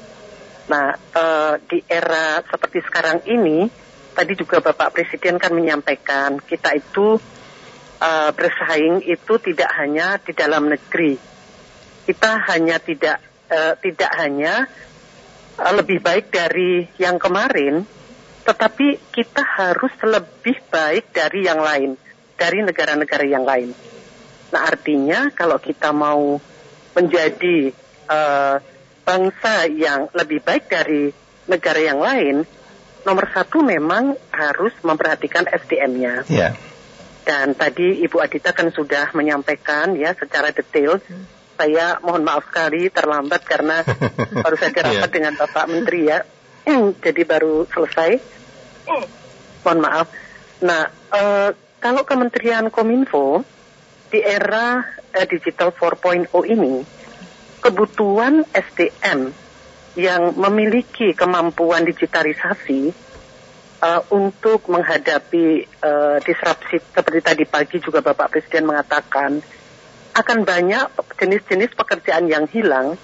Nah, 0.68 0.96
uh, 0.96 1.56
di 1.64 1.80
era 1.88 2.44
seperti 2.44 2.84
sekarang 2.84 3.24
ini, 3.32 3.83
tadi 4.14 4.38
juga 4.38 4.62
Bapak 4.62 4.94
Presiden 4.94 5.42
kan 5.42 5.52
menyampaikan 5.52 6.38
kita 6.38 6.78
itu 6.78 7.18
uh, 8.00 8.30
bersaing 8.32 9.02
itu 9.04 9.34
tidak 9.42 9.70
hanya 9.76 10.22
di 10.22 10.32
dalam 10.32 10.70
negeri. 10.70 11.18
Kita 12.06 12.40
hanya 12.54 12.78
tidak 12.78 13.18
uh, 13.50 13.74
tidak 13.82 14.12
hanya 14.22 14.70
uh, 15.58 15.74
lebih 15.74 16.00
baik 16.00 16.30
dari 16.30 16.86
yang 17.02 17.18
kemarin, 17.18 17.84
tetapi 18.46 19.02
kita 19.10 19.42
harus 19.42 19.94
lebih 20.06 20.62
baik 20.70 21.10
dari 21.10 21.50
yang 21.50 21.60
lain, 21.60 21.98
dari 22.38 22.62
negara-negara 22.62 23.26
yang 23.26 23.44
lain. 23.44 23.74
Nah 24.54 24.62
artinya 24.70 25.34
kalau 25.34 25.58
kita 25.58 25.90
mau 25.90 26.38
menjadi 26.94 27.74
uh, 28.06 28.62
bangsa 29.04 29.66
yang 29.68 30.08
lebih 30.14 30.40
baik 30.46 30.70
dari 30.70 31.10
negara 31.50 31.80
yang 31.82 32.00
lain, 32.00 32.46
nomor 33.04 33.28
satu 33.32 33.64
memang 33.64 34.16
harus 34.32 34.74
memperhatikan 34.84 35.48
SDM-nya. 35.48 36.28
Yeah. 36.32 36.56
Dan 37.24 37.56
tadi 37.56 38.04
Ibu 38.04 38.20
Adita 38.20 38.52
kan 38.52 38.72
sudah 38.72 39.16
menyampaikan 39.16 39.96
ya 39.96 40.12
secara 40.16 40.52
detail. 40.52 41.00
Hmm. 41.00 41.24
Saya 41.54 42.02
mohon 42.02 42.26
maaf 42.26 42.50
sekali 42.50 42.90
terlambat 42.90 43.46
karena 43.46 43.86
baru 44.44 44.58
saja 44.58 44.80
iya. 44.84 44.88
rapat 44.90 45.10
yeah. 45.12 45.16
dengan 45.16 45.34
Bapak 45.40 45.66
Menteri 45.72 46.02
ya. 46.10 46.20
Jadi 47.06 47.22
baru 47.24 47.68
selesai. 47.72 48.12
Mohon 49.64 49.80
maaf. 49.80 50.08
Nah, 50.64 50.88
uh, 51.12 51.50
kalau 51.80 52.04
Kementerian 52.04 52.68
Kominfo 52.68 53.44
di 54.12 54.20
era 54.20 54.80
uh, 54.84 55.26
Digital 55.28 55.72
4.0 55.72 56.28
ini, 56.52 56.84
kebutuhan 57.64 58.44
SDM 58.52 59.43
yang 59.94 60.34
memiliki 60.34 61.14
kemampuan 61.14 61.86
digitalisasi 61.86 62.90
uh, 63.84 64.02
untuk 64.10 64.66
menghadapi 64.72 65.70
uh, 65.84 66.18
disrupsi 66.24 66.82
seperti 66.82 67.20
tadi 67.22 67.44
pagi 67.46 67.78
juga 67.78 68.02
Bapak 68.02 68.34
Presiden 68.34 68.66
mengatakan 68.66 69.38
akan 70.14 70.40
banyak 70.46 70.86
jenis-jenis 71.18 71.74
pekerjaan 71.74 72.30
yang 72.30 72.46
hilang, 72.50 72.98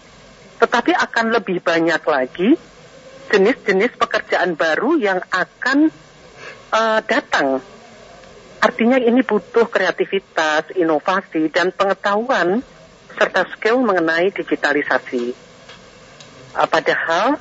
tetapi 0.62 0.94
akan 0.94 1.34
lebih 1.34 1.62
banyak 1.62 2.02
lagi 2.06 2.54
jenis-jenis 3.30 3.98
pekerjaan 3.98 4.58
baru 4.58 4.98
yang 4.98 5.22
akan 5.30 5.90
uh, 6.74 7.00
datang. 7.06 7.62
Artinya 8.60 9.00
ini 9.00 9.24
butuh 9.24 9.72
kreativitas, 9.72 10.76
inovasi, 10.76 11.48
dan 11.48 11.72
pengetahuan 11.72 12.60
serta 13.16 13.48
skill 13.56 13.80
mengenai 13.82 14.36
digitalisasi. 14.36 15.49
Uh, 16.50 16.66
padahal 16.66 17.38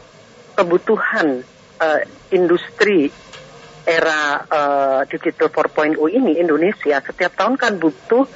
kebutuhan 0.58 1.40
uh, 1.80 2.00
industri 2.34 3.08
era 3.88 4.44
uh, 4.44 5.00
digital 5.08 5.48
4.0 5.48 5.96
ini 6.12 6.36
Indonesia 6.36 7.00
setiap 7.00 7.32
tahun 7.32 7.56
kan 7.56 7.80
butuh 7.80 8.28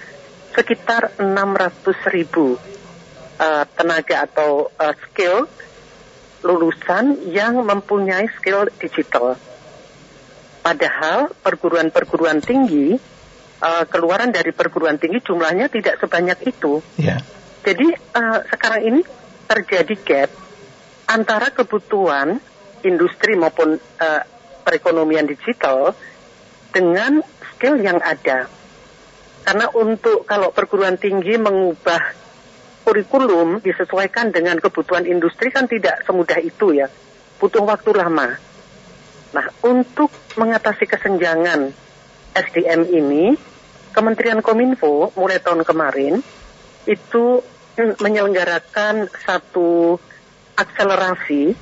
sekitar 0.57 1.21
600 1.21 2.15
ribu 2.15 2.57
uh, 3.37 3.65
tenaga 3.77 4.25
atau 4.25 4.73
uh, 4.73 4.95
skill 5.09 5.45
lulusan 6.43 7.31
yang 7.31 7.61
mempunyai 7.63 8.27
skill 8.41 8.67
digital. 8.81 9.39
Padahal 10.63 11.31
perguruan-perguruan 11.43 12.43
tinggi, 12.43 12.95
uh, 13.63 13.85
keluaran 13.87 14.31
dari 14.31 14.51
perguruan 14.55 14.99
tinggi 14.99 15.23
jumlahnya 15.23 15.71
tidak 15.71 15.99
sebanyak 15.99 16.39
itu. 16.49 16.83
Yeah. 16.99 17.23
Jadi 17.63 17.95
uh, 18.15 18.43
sekarang 18.51 18.83
ini 18.89 19.01
terjadi 19.47 19.95
gap 20.03 20.31
antara 21.07 21.51
kebutuhan 21.51 22.39
industri 22.83 23.39
maupun 23.39 23.79
uh, 23.79 24.23
perekonomian 24.63 25.27
digital 25.27 25.95
dengan 26.73 27.23
skill 27.53 27.79
yang 27.79 27.99
ada. 28.03 28.49
Karena 29.43 29.67
untuk 29.75 30.23
kalau 30.23 30.55
perguruan 30.55 30.97
tinggi 30.97 31.35
mengubah 31.35 32.15
kurikulum 32.83 33.63
disesuaikan 33.63 34.35
dengan 34.35 34.59
kebutuhan 34.59 35.07
industri 35.07 35.51
kan 35.51 35.67
tidak 35.67 36.03
semudah 36.07 36.39
itu 36.43 36.75
ya. 36.75 36.91
Butuh 37.39 37.63
waktu 37.67 37.91
lama. 37.95 38.39
Nah, 39.33 39.47
untuk 39.67 40.13
mengatasi 40.39 40.87
kesenjangan 40.87 41.75
SDM 42.33 42.83
ini, 42.87 43.35
Kementerian 43.93 44.41
Kominfo 44.41 45.13
mulai 45.19 45.43
tahun 45.43 45.67
kemarin 45.67 46.23
itu 46.89 47.25
menyelenggarakan 47.77 49.09
satu 49.25 49.97
akselerasi 50.57 51.55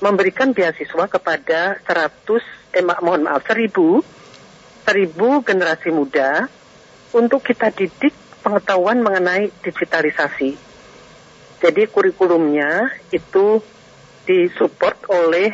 memberikan 0.00 0.52
beasiswa 0.52 1.04
kepada 1.08 1.80
100 1.84 2.76
eh 2.76 2.84
mohon 3.00 3.24
maaf 3.24 3.42
1000 3.48 3.72
1000 4.84 5.48
generasi 5.48 5.90
muda 5.90 6.46
untuk 7.16 7.40
kita 7.42 7.72
didik 7.72 8.12
pengetahuan 8.44 9.02
mengenai 9.02 9.50
digitalisasi. 9.64 10.54
Jadi 11.58 11.82
kurikulumnya 11.90 12.92
itu 13.10 13.58
disupport 14.28 15.10
oleh 15.10 15.50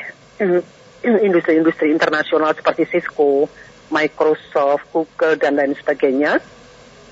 industri-industri 1.24 1.88
internasional 1.88 2.52
seperti 2.52 2.84
Cisco, 2.90 3.48
Microsoft, 3.88 4.92
Google 4.92 5.40
dan 5.40 5.56
lain 5.56 5.72
sebagainya. 5.78 6.42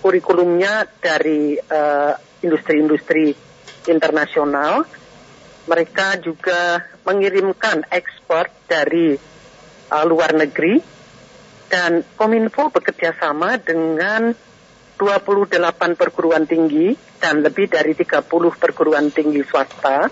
Kurikulumnya 0.04 0.84
dari 1.00 1.56
uh, 1.56 2.12
industri-industri 2.44 3.32
internasional 3.88 4.84
mereka 5.70 6.18
juga 6.18 6.82
mengirimkan 7.06 7.86
ekspor 7.86 8.50
dari 8.66 9.14
uh, 9.94 10.04
luar 10.10 10.34
negeri 10.34 10.82
dan 11.70 12.02
Kominfo 12.18 12.74
bekerja 12.74 13.14
sama 13.14 13.54
dengan 13.62 14.34
28 14.98 15.94
perguruan 15.94 16.44
tinggi 16.44 16.92
dan 17.22 17.46
lebih 17.46 17.70
dari 17.70 17.94
30 17.94 18.26
perguruan 18.58 19.14
tinggi 19.14 19.46
swasta. 19.46 20.10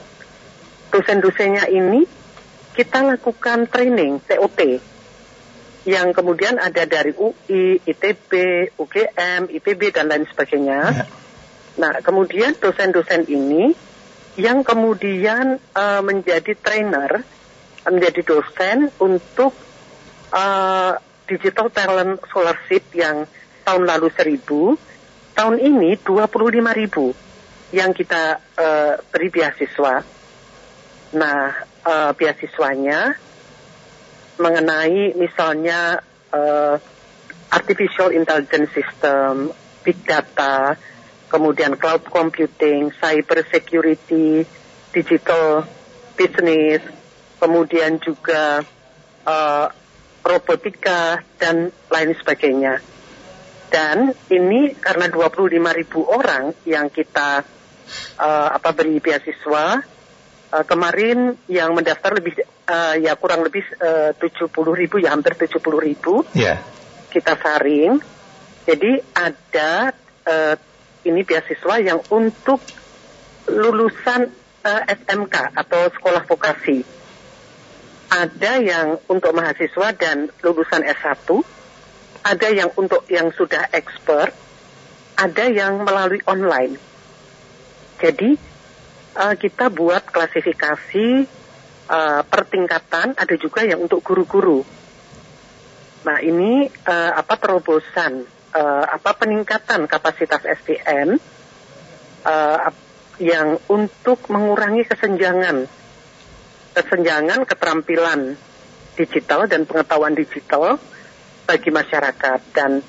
Dosen-dosennya 0.88 1.66
ini 1.68 2.07
kita 2.73 3.03
lakukan 3.03 3.66
training 3.66 4.23
TOT 4.23 4.61
yang 5.85 6.14
kemudian 6.14 6.57
ada 6.62 6.87
dari 6.87 7.11
UI, 7.12 7.83
ITB, 7.83 8.31
UGM, 8.79 9.51
IPB 9.51 9.83
dan 9.92 10.09
lain 10.09 10.25
sebagainya. 10.31 10.81
Ya. 10.94 11.05
Nah, 11.79 11.94
kemudian 12.01 12.55
dosen-dosen 12.57 13.27
ini 13.29 13.73
yang 14.38 14.62
kemudian 14.62 15.59
uh, 15.74 16.01
menjadi 16.07 16.55
trainer, 16.55 17.27
menjadi 17.83 18.22
dosen 18.22 18.87
untuk 19.03 19.51
uh, 20.31 20.94
digital 21.27 21.66
talent 21.74 22.22
scholarship 22.31 22.87
yang 22.94 23.27
tahun 23.66 23.83
lalu 23.85 24.14
seribu, 24.14 24.79
tahun 25.35 25.59
ini 25.59 25.98
dua 26.07 26.31
puluh 26.31 26.55
lima 26.55 26.70
ribu 26.70 27.11
yang 27.74 27.90
kita 27.90 28.38
uh, 28.57 28.94
beri 29.11 29.29
beasiswa. 29.29 30.07
Nah, 31.18 31.42
uh, 31.83 32.11
beasiswanya 32.14 33.18
mengenai 34.38 35.18
misalnya 35.18 35.98
uh, 36.31 36.79
artificial 37.51 38.14
intelligence 38.14 38.70
system, 38.70 39.51
big 39.83 39.98
data, 40.07 40.79
kemudian 41.29 41.77
cloud 41.77 42.09
computing, 42.09 42.91
cyber 42.97 43.45
security, 43.47 44.43
digital 44.91 45.69
business, 46.17 46.83
kemudian 47.38 48.01
juga 48.03 48.64
uh, 49.23 49.67
robotika, 50.25 51.23
dan 51.38 51.71
lain 51.93 52.11
sebagainya. 52.19 52.83
Dan 53.69 54.17
ini 54.33 54.73
karena 54.81 55.12
25 55.12 55.53
ribu 55.77 56.01
orang 56.09 56.57
yang 56.64 56.88
kita 56.88 57.45
uh, 58.17 58.49
apa 58.49 58.73
beri 58.73 58.97
beasiswa, 58.99 59.85
uh, 60.53 60.64
kemarin 60.64 61.37
yang 61.47 61.77
mendaftar 61.77 62.17
lebih 62.17 62.41
uh, 62.69 62.97
ya 62.97 63.12
kurang 63.21 63.45
lebih 63.45 63.64
uh, 63.81 64.17
70 64.17 64.49
ribu 64.73 64.97
ya 65.01 65.12
hampir 65.12 65.37
70 65.37 65.61
ribu. 65.85 66.25
Yeah. 66.33 66.64
Kita 67.12 67.37
saring. 67.37 68.01
Jadi 68.69 69.01
ada 69.17 69.97
uh, 70.29 70.55
ini 71.09 71.25
beasiswa 71.25 71.75
yang 71.81 72.01
untuk 72.12 72.61
lulusan 73.49 74.29
uh, 74.64 74.83
SMK 74.85 75.57
atau 75.57 75.88
sekolah 75.92 76.23
vokasi. 76.29 76.85
Ada 78.09 78.53
yang 78.61 78.88
untuk 79.09 79.37
mahasiswa 79.37 79.92
dan 79.97 80.33
lulusan 80.40 80.81
S1, 80.85 81.29
ada 82.25 82.49
yang 82.49 82.73
untuk 82.77 83.05
yang 83.12 83.29
sudah 83.33 83.68
expert, 83.73 84.33
ada 85.16 85.44
yang 85.49 85.85
melalui 85.85 86.25
online. 86.25 86.81
Jadi 88.01 88.38
uh, 89.18 89.35
kita 89.37 89.68
buat 89.68 90.09
klasifikasi 90.09 91.29
uh, 91.90 92.23
pertingkatan, 92.25 93.12
ada 93.12 93.35
juga 93.37 93.64
yang 93.64 93.85
untuk 93.85 94.01
guru-guru. 94.01 94.64
Nah 96.07 96.23
ini 96.23 96.71
uh, 96.88 97.12
apa 97.18 97.35
terobosan, 97.37 98.25
uh, 98.59 98.85
apa 98.90 99.14
peningkatan 99.14 99.87
kapasitas 99.87 100.42
SDM 100.42 101.14
uh, 102.27 102.59
yang 103.23 103.59
untuk 103.71 104.27
mengurangi 104.31 104.87
kesenjangan, 104.87 105.66
kesenjangan 106.75 107.47
keterampilan 107.47 108.35
digital 108.99 109.47
dan 109.47 109.62
pengetahuan 109.66 110.14
digital 110.14 110.79
bagi 111.47 111.71
masyarakat 111.71 112.40
dan 112.51 112.83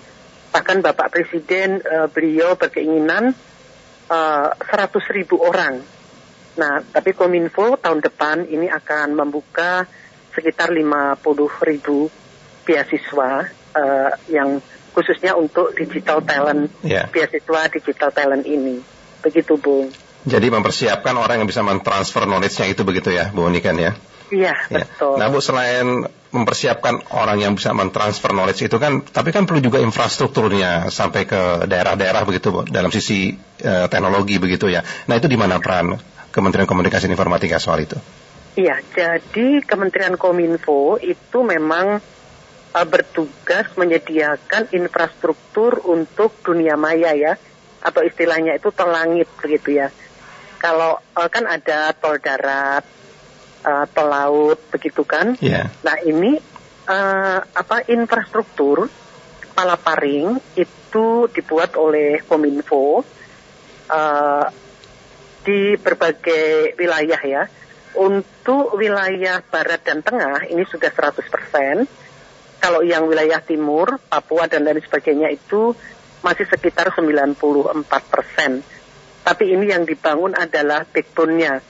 bahkan 0.49 0.81
Bapak 0.81 1.13
Presiden 1.13 1.81
uh, 1.85 2.09
beliau 2.09 2.57
berkeinginan 2.57 3.37
uh, 4.09 4.47
100 4.57 5.15
ribu 5.15 5.37
orang. 5.37 5.81
Nah, 6.57 6.81
tapi 6.81 7.13
Kominfo 7.13 7.77
tahun 7.77 8.01
depan 8.03 8.49
ini 8.49 8.67
akan 8.67 9.15
membuka 9.15 9.85
sekitar 10.33 10.73
50 10.73 11.21
ribu 11.69 12.09
beasiswa 12.65 13.47
uh, 13.77 14.11
yang 14.27 14.59
khususnya 14.99 15.39
untuk 15.39 15.71
digital 15.71 16.19
talent, 16.19 16.67
yeah. 16.83 17.07
beasiswa 17.07 17.71
digital 17.71 18.11
talent 18.11 18.43
ini. 18.43 18.83
Begitu, 19.23 19.55
Bu. 19.55 19.87
Jadi 20.27 20.51
mempersiapkan 20.51 21.15
orang 21.15 21.39
yang 21.39 21.47
bisa 21.47 21.63
mentransfer 21.63 22.27
knowledge-nya 22.27 22.67
itu 22.67 22.83
begitu 22.83 23.15
ya, 23.15 23.31
Bu 23.31 23.47
Niken 23.47 23.79
ya? 23.79 23.95
Iya, 24.29 24.53
ya. 24.67 24.83
betul. 24.83 25.15
Nah, 25.15 25.31
Bu, 25.31 25.39
selain 25.39 26.03
mempersiapkan 26.29 27.15
orang 27.15 27.39
yang 27.39 27.55
bisa 27.55 27.71
mentransfer 27.71 28.35
knowledge 28.35 28.67
itu 28.67 28.75
kan, 28.75 29.01
tapi 29.07 29.31
kan 29.31 29.47
perlu 29.47 29.63
juga 29.63 29.79
infrastrukturnya 29.79 30.91
sampai 30.91 31.23
ke 31.23 31.65
daerah-daerah 31.65 32.27
begitu, 32.27 32.51
Bu, 32.51 32.67
dalam 32.67 32.91
sisi 32.91 33.31
uh, 33.63 33.87
teknologi 33.87 34.35
begitu 34.37 34.67
ya. 34.67 34.83
Nah, 35.07 35.15
itu 35.15 35.31
di 35.31 35.39
mana 35.39 35.63
peran 35.63 35.95
Kementerian 36.29 36.67
Komunikasi 36.67 37.07
dan 37.07 37.15
Informatika 37.15 37.57
soal 37.57 37.87
itu? 37.87 37.95
Iya, 38.59 38.83
jadi 38.91 39.63
Kementerian 39.63 40.19
Kominfo 40.19 40.99
itu 40.99 41.39
memang 41.47 42.03
uh, 42.75 42.87
bertugas 42.87 43.69
menyediakan 43.77 44.69
infrastruktur 44.73 45.81
untuk 45.85 46.35
dunia 46.41 46.75
maya 46.75 47.13
ya, 47.15 47.33
atau 47.79 48.03
istilahnya 48.03 48.57
itu 48.57 48.69
tol 48.75 48.91
langit 48.91 49.27
begitu 49.39 49.79
ya 49.79 49.89
kalau 50.59 50.99
uh, 50.99 51.29
kan 51.31 51.47
ada 51.47 51.95
tol 51.95 52.19
darat, 52.19 52.83
uh, 53.63 53.85
tol 53.95 54.11
laut, 54.11 54.59
begitu 54.69 55.07
kan? 55.07 55.39
Yeah. 55.39 55.71
Nah 55.81 55.97
ini 56.03 56.35
uh, 56.85 57.39
apa 57.41 57.87
infrastruktur 57.87 58.91
Palaparing 59.55 60.39
itu 60.55 61.27
dibuat 61.35 61.75
oleh 61.75 62.23
Kominfo 62.23 63.03
uh, 63.91 64.45
di 65.43 65.75
berbagai 65.75 66.75
wilayah 66.79 67.21
ya. 67.23 67.43
Untuk 67.99 68.79
wilayah 68.79 69.43
barat 69.43 69.83
dan 69.83 69.99
tengah 69.99 70.47
ini 70.47 70.63
sudah 70.63 70.87
100%. 70.87 71.83
Kalau 72.59 72.83
yang 72.83 73.07
wilayah 73.07 73.39
timur, 73.39 73.99
Papua 74.11 74.51
dan 74.51 74.67
lain 74.67 74.83
sebagainya 74.83 75.31
itu 75.31 75.71
masih 76.19 76.43
sekitar 76.51 76.91
94 76.91 77.39
persen 78.11 78.59
tapi 79.29 79.53
ini 79.53 79.69
yang 79.69 79.85
dibangun 79.85 80.33
adalah 80.33 80.89
backbone-nya, 80.89 81.61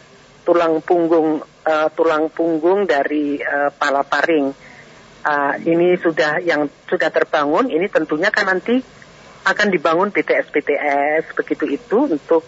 tulang 0.47 0.79
punggung 0.79 1.43
uh, 1.43 1.89
tulang 1.91 2.31
punggung 2.31 2.87
dari 2.87 3.35
uh, 3.35 3.67
Palaparing. 3.75 4.47
Uh, 5.19 5.53
ini 5.67 5.99
sudah 5.99 6.39
yang 6.39 6.71
sudah 6.87 7.11
terbangun, 7.11 7.67
ini 7.67 7.91
tentunya 7.91 8.31
kan 8.31 8.47
nanti 8.47 8.79
akan 9.43 9.67
dibangun 9.67 10.15
BTS-BTS 10.15 11.35
begitu 11.35 11.67
itu 11.67 12.07
untuk 12.07 12.47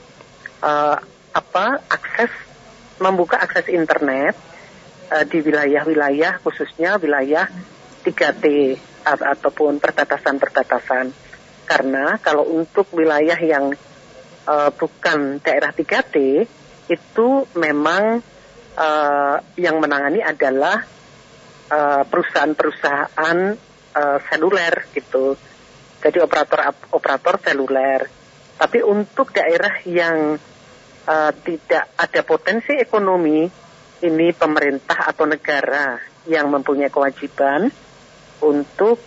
uh, 0.64 0.96
apa 1.36 1.66
akses 1.92 2.32
membuka 3.04 3.36
akses 3.44 3.68
internet 3.68 4.40
uh, 5.12 5.28
di 5.28 5.44
wilayah-wilayah 5.44 6.40
khususnya 6.40 6.96
wilayah 6.96 7.52
3T 8.02 8.46
ataupun 9.06 9.82
perbatasan-perbatasan. 9.82 11.14
Karena 11.66 12.20
kalau 12.20 12.44
untuk 12.50 12.90
wilayah 12.92 13.38
yang 13.40 13.72
uh, 14.46 14.70
bukan 14.76 15.40
daerah 15.40 15.72
3T 15.72 16.16
itu 16.92 17.28
memang 17.56 18.20
uh, 18.76 19.36
yang 19.56 19.80
menangani 19.80 20.20
adalah 20.20 20.84
uh, 21.72 22.04
perusahaan-perusahaan 22.04 23.38
uh, 23.96 24.18
seluler 24.28 24.74
gitu. 24.92 25.40
Jadi 26.02 26.18
operator-operator 26.20 27.36
seluler. 27.40 28.02
Tapi 28.58 28.80
untuk 28.84 29.32
daerah 29.34 29.80
yang 29.86 30.38
uh, 31.08 31.32
tidak 31.46 31.94
ada 31.98 32.22
potensi 32.26 32.74
ekonomi, 32.78 33.46
ini 34.02 34.28
pemerintah 34.34 35.14
atau 35.14 35.30
negara 35.30 35.98
yang 36.26 36.50
mempunyai 36.50 36.90
kewajiban 36.90 37.70
untuk 38.42 38.98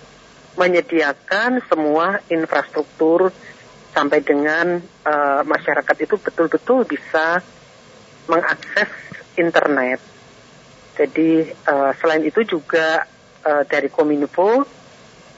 menyediakan 0.54 1.62
semua 1.66 2.22
infrastruktur 2.30 3.34
sampai 3.94 4.22
dengan 4.22 4.82
uh, 5.06 5.42
masyarakat 5.46 5.96
itu 6.02 6.14
betul-betul 6.18 6.86
bisa 6.86 7.42
mengakses 8.26 8.90
internet. 9.38 10.02
Jadi 10.94 11.50
uh, 11.66 11.90
selain 11.98 12.22
itu 12.22 12.46
juga 12.46 13.02
uh, 13.42 13.62
dari 13.66 13.90
Kominfo 13.90 14.62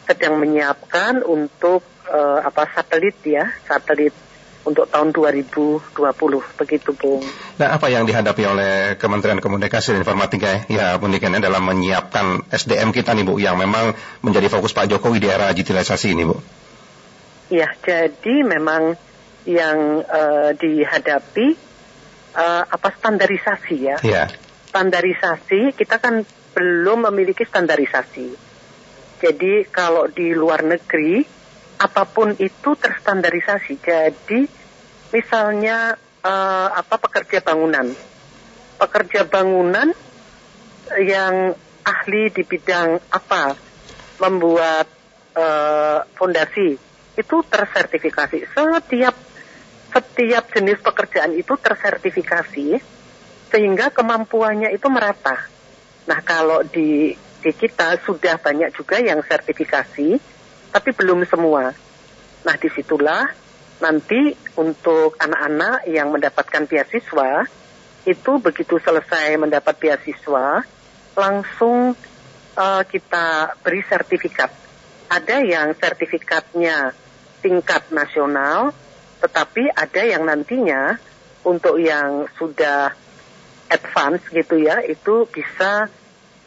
sedang 0.05 0.41
menyiapkan 0.41 1.25
untuk 1.25 1.85
uh, 2.09 2.41
apa 2.45 2.69
satelit 2.73 3.17
ya, 3.25 3.49
satelit 3.65 4.26
untuk 4.67 4.91
tahun 4.91 5.15
2020 5.15 5.95
begitu 6.59 6.91
Bung. 6.99 7.23
Nah 7.63 7.79
apa 7.79 7.87
yang 7.87 8.03
dihadapi 8.03 8.43
oleh 8.43 8.73
Kementerian 8.99 9.39
Komunikasi 9.39 9.95
dan 9.95 10.03
Informatika 10.03 10.67
ya 10.67 10.99
Bu 10.99 11.07
Niken 11.07 11.39
dalam 11.39 11.63
menyiapkan 11.63 12.51
SDM 12.51 12.91
kita 12.91 13.15
nih 13.15 13.23
Bu 13.23 13.39
yang 13.39 13.55
memang 13.55 13.95
menjadi 14.27 14.51
fokus 14.51 14.75
Pak 14.75 14.91
Jokowi 14.91 15.23
di 15.23 15.31
era 15.31 15.55
digitalisasi 15.55 16.13
ini 16.13 16.27
Bu? 16.27 16.37
Ya, 17.47 17.71
jadi 17.79 18.43
memang 18.43 18.99
yang 19.47 20.03
uh, 20.03 20.51
dihadapi 20.59 21.55
uh, 22.35 22.63
apa 22.67 22.89
standarisasi 22.91 23.77
ya. 23.79 23.97
Yeah. 24.03 24.27
Standarisasi 24.75 25.79
kita 25.79 26.03
kan 26.03 26.27
belum 26.59 27.07
memiliki 27.07 27.47
standarisasi. 27.47 28.35
Jadi 29.17 29.53
kalau 29.71 30.11
di 30.11 30.35
luar 30.35 30.67
negeri 30.67 31.23
apa 31.79 32.03
pun 32.09 32.35
itu 32.37 32.75
terstandarisasi. 32.75 33.79
Jadi 33.81 34.41
misalnya 35.15 35.95
uh, 36.23 36.69
apa 36.75 36.97
pekerja 36.99 37.43
bangunan, 37.43 37.87
pekerja 38.81 39.27
bangunan 39.27 39.93
yang 41.03 41.55
ahli 41.87 42.31
di 42.35 42.43
bidang 42.43 42.99
apa 43.11 43.55
membuat 44.23 44.87
uh, 45.37 46.03
fondasi 46.19 46.79
itu 47.17 47.37
tersertifikasi. 47.47 48.47
Setiap 48.51 49.17
setiap 49.97 50.45
jenis 50.53 50.79
pekerjaan 50.83 51.33
itu 51.33 51.55
tersertifikasi 51.57 52.69
sehingga 53.49 53.89
kemampuannya 53.95 54.75
itu 54.75 54.91
merata. 54.91 55.49
Nah, 56.11 56.21
kalau 56.21 56.61
di 56.67 57.15
di 57.17 57.51
kita 57.55 58.03
sudah 58.03 58.43
banyak 58.43 58.75
juga 58.75 58.99
yang 58.99 59.23
sertifikasi, 59.23 60.19
tapi 60.75 60.91
belum 60.93 61.23
semua. 61.25 61.71
Nah, 62.43 62.55
di 62.59 62.69
situlah 62.75 63.46
nanti 63.81 64.33
untuk 64.57 65.21
anak-anak 65.21 65.85
yang 65.91 66.09
mendapatkan 66.13 66.65
beasiswa, 66.65 67.45
itu 68.07 68.33
begitu 68.39 68.79
selesai 68.79 69.35
mendapat 69.37 69.75
beasiswa, 69.77 70.63
langsung 71.19 71.99
uh, 72.57 72.83
kita 72.87 73.59
beri 73.61 73.83
sertifikat. 73.85 74.51
Ada 75.07 75.43
yang 75.43 75.75
sertifikatnya 75.75 76.95
tingkat 77.43 77.91
nasional, 77.95 78.75
tetapi 79.23 79.71
ada 79.71 80.03
yang 80.03 80.27
nantinya 80.27 80.99
untuk 81.47 81.79
yang 81.79 82.27
sudah 82.39 82.91
advance 83.71 84.23
gitu 84.31 84.59
ya, 84.63 84.83
itu 84.83 85.27
bisa 85.31 85.91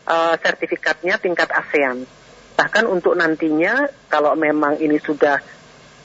uh, 0.08 0.36
sertifikatnya 0.40 1.20
tingkat 1.20 1.52
ASEAN. 1.52 2.04
Bahkan 2.60 2.86
untuk 2.88 3.16
nantinya 3.16 3.88
kalau 4.12 4.36
memang 4.36 4.80
ini 4.84 5.00
sudah 5.00 5.40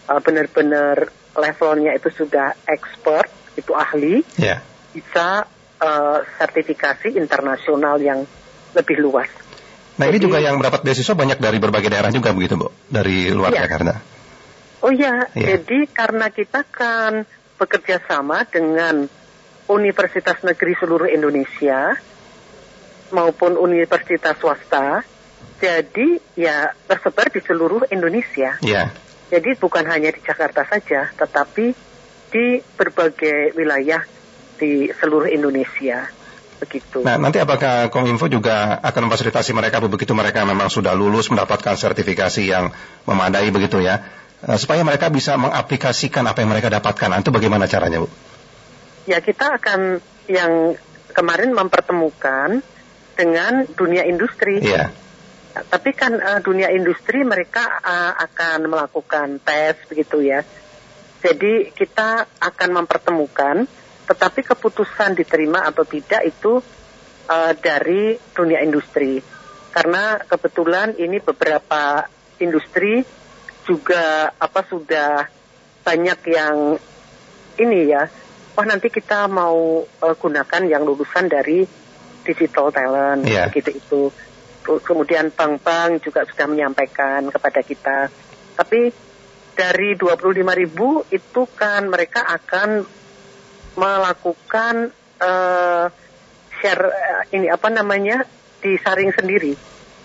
uh, 0.06 0.20
benar-benar 0.22 1.10
levelnya 1.34 1.92
itu 1.94 2.08
sudah 2.14 2.54
expert, 2.66 3.30
itu 3.58 3.74
ahli, 3.74 4.22
yeah. 4.38 4.62
bisa 4.94 5.46
uh, 5.82 6.18
sertifikasi 6.38 7.14
internasional 7.18 7.98
yang 7.98 8.22
lebih 8.74 8.98
luas. 9.02 9.30
Nah 9.94 10.10
Jadi, 10.10 10.18
ini 10.18 10.24
juga 10.26 10.38
yang 10.42 10.58
mendapat 10.58 10.82
beasiswa 10.82 11.14
banyak 11.14 11.38
dari 11.38 11.58
berbagai 11.62 11.90
daerah 11.90 12.10
juga 12.10 12.34
begitu 12.34 12.58
Bu, 12.58 12.68
dari 12.90 13.30
luar 13.30 13.54
iya. 13.54 13.66
Jakarta. 13.66 13.94
Oh 14.84 14.92
iya, 14.92 15.30
iya, 15.32 15.56
jadi 15.56 15.88
karena 15.88 16.28
kita 16.28 16.60
kan 16.68 17.24
bekerja 17.56 18.04
sama 18.04 18.44
dengan 18.44 19.08
universitas 19.70 20.44
negeri 20.44 20.76
seluruh 20.76 21.08
Indonesia 21.08 21.96
maupun 23.08 23.56
universitas 23.56 24.36
swasta, 24.36 25.06
jadi 25.62 26.20
ya 26.36 26.74
tersebar 26.84 27.32
di 27.32 27.40
seluruh 27.40 27.88
Indonesia. 27.88 28.60
Yeah. 28.60 28.92
Jadi 29.32 29.56
bukan 29.56 29.84
hanya 29.88 30.12
di 30.12 30.20
Jakarta 30.20 30.64
saja, 30.68 31.08
tetapi 31.16 31.72
di 32.34 32.60
berbagai 32.76 33.54
wilayah 33.54 34.02
di 34.58 34.90
seluruh 34.90 35.30
Indonesia. 35.30 36.10
Begitu. 36.58 37.02
Nah, 37.02 37.18
nanti 37.18 37.42
apakah 37.42 37.90
Kominfo 37.90 38.30
juga 38.30 38.78
akan 38.78 39.10
memfasilitasi 39.10 39.52
mereka 39.52 39.82
begitu 39.82 40.14
mereka 40.14 40.46
memang 40.46 40.70
sudah 40.70 40.94
lulus 40.94 41.28
mendapatkan 41.28 41.74
sertifikasi 41.74 42.42
yang 42.46 42.70
memadai 43.04 43.50
begitu 43.50 43.82
ya? 43.82 44.00
Eh, 44.44 44.58
supaya 44.60 44.84
mereka 44.86 45.10
bisa 45.10 45.34
mengaplikasikan 45.34 46.24
apa 46.24 46.44
yang 46.44 46.50
mereka 46.54 46.70
dapatkan. 46.70 47.08
Nah, 47.10 47.18
itu 47.20 47.30
bagaimana 47.34 47.66
caranya, 47.66 48.04
Bu? 48.04 48.08
Ya, 49.04 49.20
kita 49.20 49.60
akan 49.60 50.00
yang 50.30 50.78
kemarin 51.12 51.52
mempertemukan 51.52 52.64
dengan 53.14 53.52
dunia 53.74 54.04
industri. 54.04 54.60
Iya. 54.60 54.90
Tapi 55.54 55.90
kan 55.94 56.18
uh, 56.18 56.40
dunia 56.42 56.66
industri 56.74 57.22
mereka 57.22 57.78
uh, 57.78 58.12
akan 58.18 58.66
melakukan 58.66 59.38
tes 59.38 59.78
begitu 59.86 60.18
ya. 60.18 60.42
Jadi 61.22 61.70
kita 61.70 62.26
akan 62.42 62.70
mempertemukan, 62.82 63.64
tetapi 64.04 64.40
keputusan 64.44 65.14
diterima 65.14 65.62
atau 65.62 65.86
tidak 65.86 66.26
itu 66.26 66.58
uh, 67.30 67.52
dari 67.54 68.18
dunia 68.34 68.60
industri. 68.66 69.22
Karena 69.70 70.18
kebetulan 70.26 70.98
ini 70.98 71.22
beberapa 71.22 72.04
industri 72.42 73.06
juga 73.64 74.34
apa 74.36 74.60
sudah 74.66 75.30
banyak 75.86 76.20
yang 76.28 76.56
ini 77.62 77.80
ya, 77.88 78.10
wah 78.58 78.66
nanti 78.66 78.90
kita 78.90 79.30
mau 79.30 79.86
uh, 79.86 80.14
gunakan 80.18 80.62
yang 80.66 80.82
lulusan 80.82 81.30
dari 81.30 81.62
digital 82.26 82.74
talent 82.74 83.22
yeah. 83.24 83.48
gitu 83.54 83.70
itu. 83.70 84.02
Kemudian 84.64 85.28
bank-bank 85.30 86.00
juga 86.00 86.24
sudah 86.24 86.46
menyampaikan 86.48 87.28
kepada 87.28 87.60
kita. 87.60 87.98
Tapi 88.56 88.88
dari 89.54 89.94
25 89.94 90.60
ribu 90.60 91.04
itu 91.12 91.46
kan 91.52 91.86
mereka 91.86 92.24
akan 92.26 92.82
melakukan 93.76 94.90
uh, 95.20 95.86
share 96.58 96.84
uh, 96.88 97.22
ini 97.36 97.52
apa 97.52 97.68
namanya 97.68 98.24
disaring 98.64 99.12
sendiri. 99.12 99.52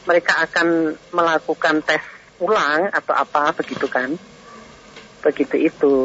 Mereka 0.03 0.33
akan 0.49 0.67
melakukan 1.15 1.81
tes 1.85 2.03
ulang 2.39 2.87
atau 2.91 3.13
apa 3.13 3.51
begitu 3.51 3.85
kan 3.91 4.15
begitu 5.19 5.55
itu 5.59 5.95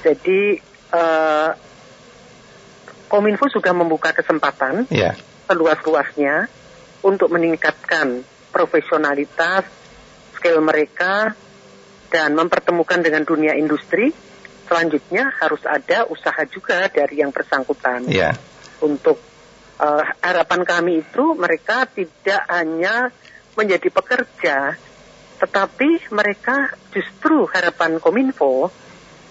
jadi 0.00 0.40
uh, 0.96 1.52
Kominfo 3.08 3.48
juga 3.48 3.72
membuka 3.72 4.12
kesempatan 4.12 4.88
yeah. 4.92 5.16
seluas-luasnya 5.48 6.48
untuk 7.04 7.30
meningkatkan 7.30 8.22
profesionalitas 8.50 9.66
skill 10.38 10.62
mereka 10.62 11.34
dan 12.08 12.32
mempertemukan 12.34 13.02
dengan 13.04 13.22
dunia 13.26 13.54
industri 13.58 14.10
selanjutnya 14.68 15.32
harus 15.40 15.60
ada 15.64 16.08
usaha 16.08 16.44
juga 16.48 16.88
dari 16.88 17.20
yang 17.20 17.32
bersangkutan 17.32 18.08
yeah. 18.08 18.36
untuk 18.84 19.20
uh, 19.80 20.02
harapan 20.20 20.60
kami 20.64 20.92
itu 21.04 21.36
mereka 21.36 21.88
tidak 21.88 22.44
hanya 22.48 23.12
menjadi 23.56 23.88
pekerja 23.90 24.56
tetapi 25.38 26.10
mereka 26.10 26.74
justru 26.90 27.46
harapan 27.54 28.02
Kominfo 28.02 28.74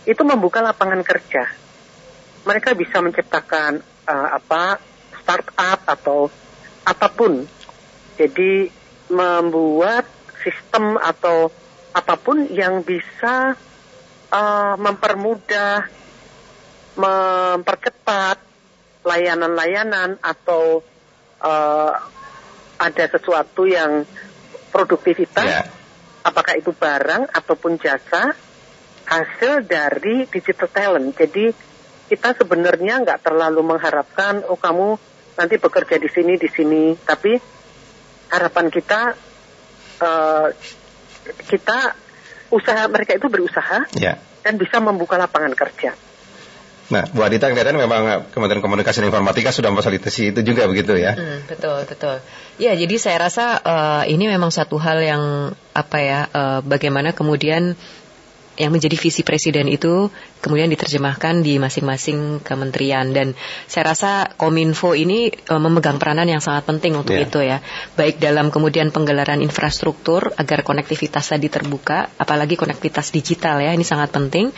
itu 0.08 0.24
membuka 0.24 0.64
lapangan 0.64 1.04
kerja. 1.04 1.52
Mereka 2.48 2.80
bisa 2.80 3.04
menciptakan 3.04 3.84
uh, 4.08 4.30
apa 4.40 4.80
startup 5.20 5.84
atau 5.84 6.32
apa 6.88 7.08
pun. 7.12 7.44
Jadi 8.18 8.68
membuat 9.14 10.10
sistem 10.44 11.00
atau 11.00 11.54
apa 11.96 12.16
pun 12.20 12.50
yang 12.52 12.84
bisa 12.84 13.56
uh, 14.34 14.76
mempermudah, 14.76 15.88
mempercepat 16.98 18.38
layanan-layanan 19.08 20.20
atau 20.20 20.84
uh, 21.40 21.94
ada 22.78 23.06
sesuatu 23.10 23.64
yang 23.64 24.04
produktivitas 24.70 25.48
yeah 25.48 25.78
apakah 26.28 26.60
itu 26.60 26.76
barang 26.76 27.32
ataupun 27.32 27.80
jasa 27.80 28.36
hasil 29.08 29.64
dari 29.64 30.28
digital 30.28 30.68
talent. 30.68 31.16
Jadi 31.16 31.56
kita 32.12 32.36
sebenarnya 32.36 33.08
nggak 33.08 33.24
terlalu 33.24 33.64
mengharapkan 33.64 34.44
oh 34.52 34.60
kamu 34.60 35.00
nanti 35.40 35.56
bekerja 35.56 35.96
di 35.96 36.10
sini 36.12 36.36
di 36.36 36.50
sini, 36.52 36.84
tapi 37.08 37.40
harapan 38.32 38.68
kita 38.72 39.16
uh, 40.04 40.48
kita 41.48 41.96
usaha 42.52 42.84
mereka 42.88 43.16
itu 43.16 43.28
berusaha 43.28 43.88
yeah. 44.00 44.20
dan 44.44 44.56
bisa 44.56 44.80
membuka 44.80 45.20
lapangan 45.20 45.52
kerja. 45.52 45.92
Nah, 46.88 47.04
Bu 47.12 47.20
Adita 47.20 47.52
kelihatan 47.52 47.76
memang 47.76 48.32
Kementerian 48.32 48.64
Komunikasi 48.64 49.04
dan 49.04 49.12
Informatika 49.12 49.52
sudah 49.52 49.76
memfasilitasi 49.76 50.32
itu 50.32 50.40
juga 50.40 50.72
begitu 50.72 50.96
ya? 50.96 51.20
Hmm, 51.20 51.44
betul, 51.44 51.84
betul. 51.84 52.24
Ya, 52.56 52.72
jadi 52.80 52.96
saya 52.96 53.28
rasa 53.28 53.60
uh, 53.60 54.04
ini 54.08 54.32
memang 54.32 54.56
satu 54.56 54.80
hal 54.80 55.04
yang 55.04 55.52
apa 55.76 55.98
ya, 56.00 56.20
uh, 56.32 56.60
bagaimana 56.64 57.12
kemudian 57.12 57.76
yang 58.58 58.74
menjadi 58.74 58.98
visi 58.98 59.22
presiden 59.22 59.70
itu 59.70 60.10
kemudian 60.42 60.70
diterjemahkan 60.74 61.46
di 61.46 61.62
masing-masing 61.62 62.42
kementerian. 62.42 63.14
Dan 63.14 63.38
saya 63.70 63.94
rasa 63.94 64.12
Kominfo 64.34 64.98
ini 64.98 65.30
e, 65.30 65.54
memegang 65.58 66.02
peranan 66.02 66.26
yang 66.26 66.42
sangat 66.42 66.66
penting 66.66 66.98
untuk 66.98 67.14
yeah. 67.14 67.26
itu 67.26 67.40
ya. 67.46 67.58
Baik 67.94 68.18
dalam 68.18 68.50
kemudian 68.50 68.90
penggelaran 68.90 69.46
infrastruktur 69.46 70.34
agar 70.38 70.66
konektivitas 70.66 71.30
tadi 71.30 71.48
terbuka 71.54 72.10
apalagi 72.18 72.58
konektivitas 72.58 73.14
digital 73.14 73.62
ya 73.62 73.72
ini 73.74 73.86
sangat 73.86 74.10
penting. 74.10 74.50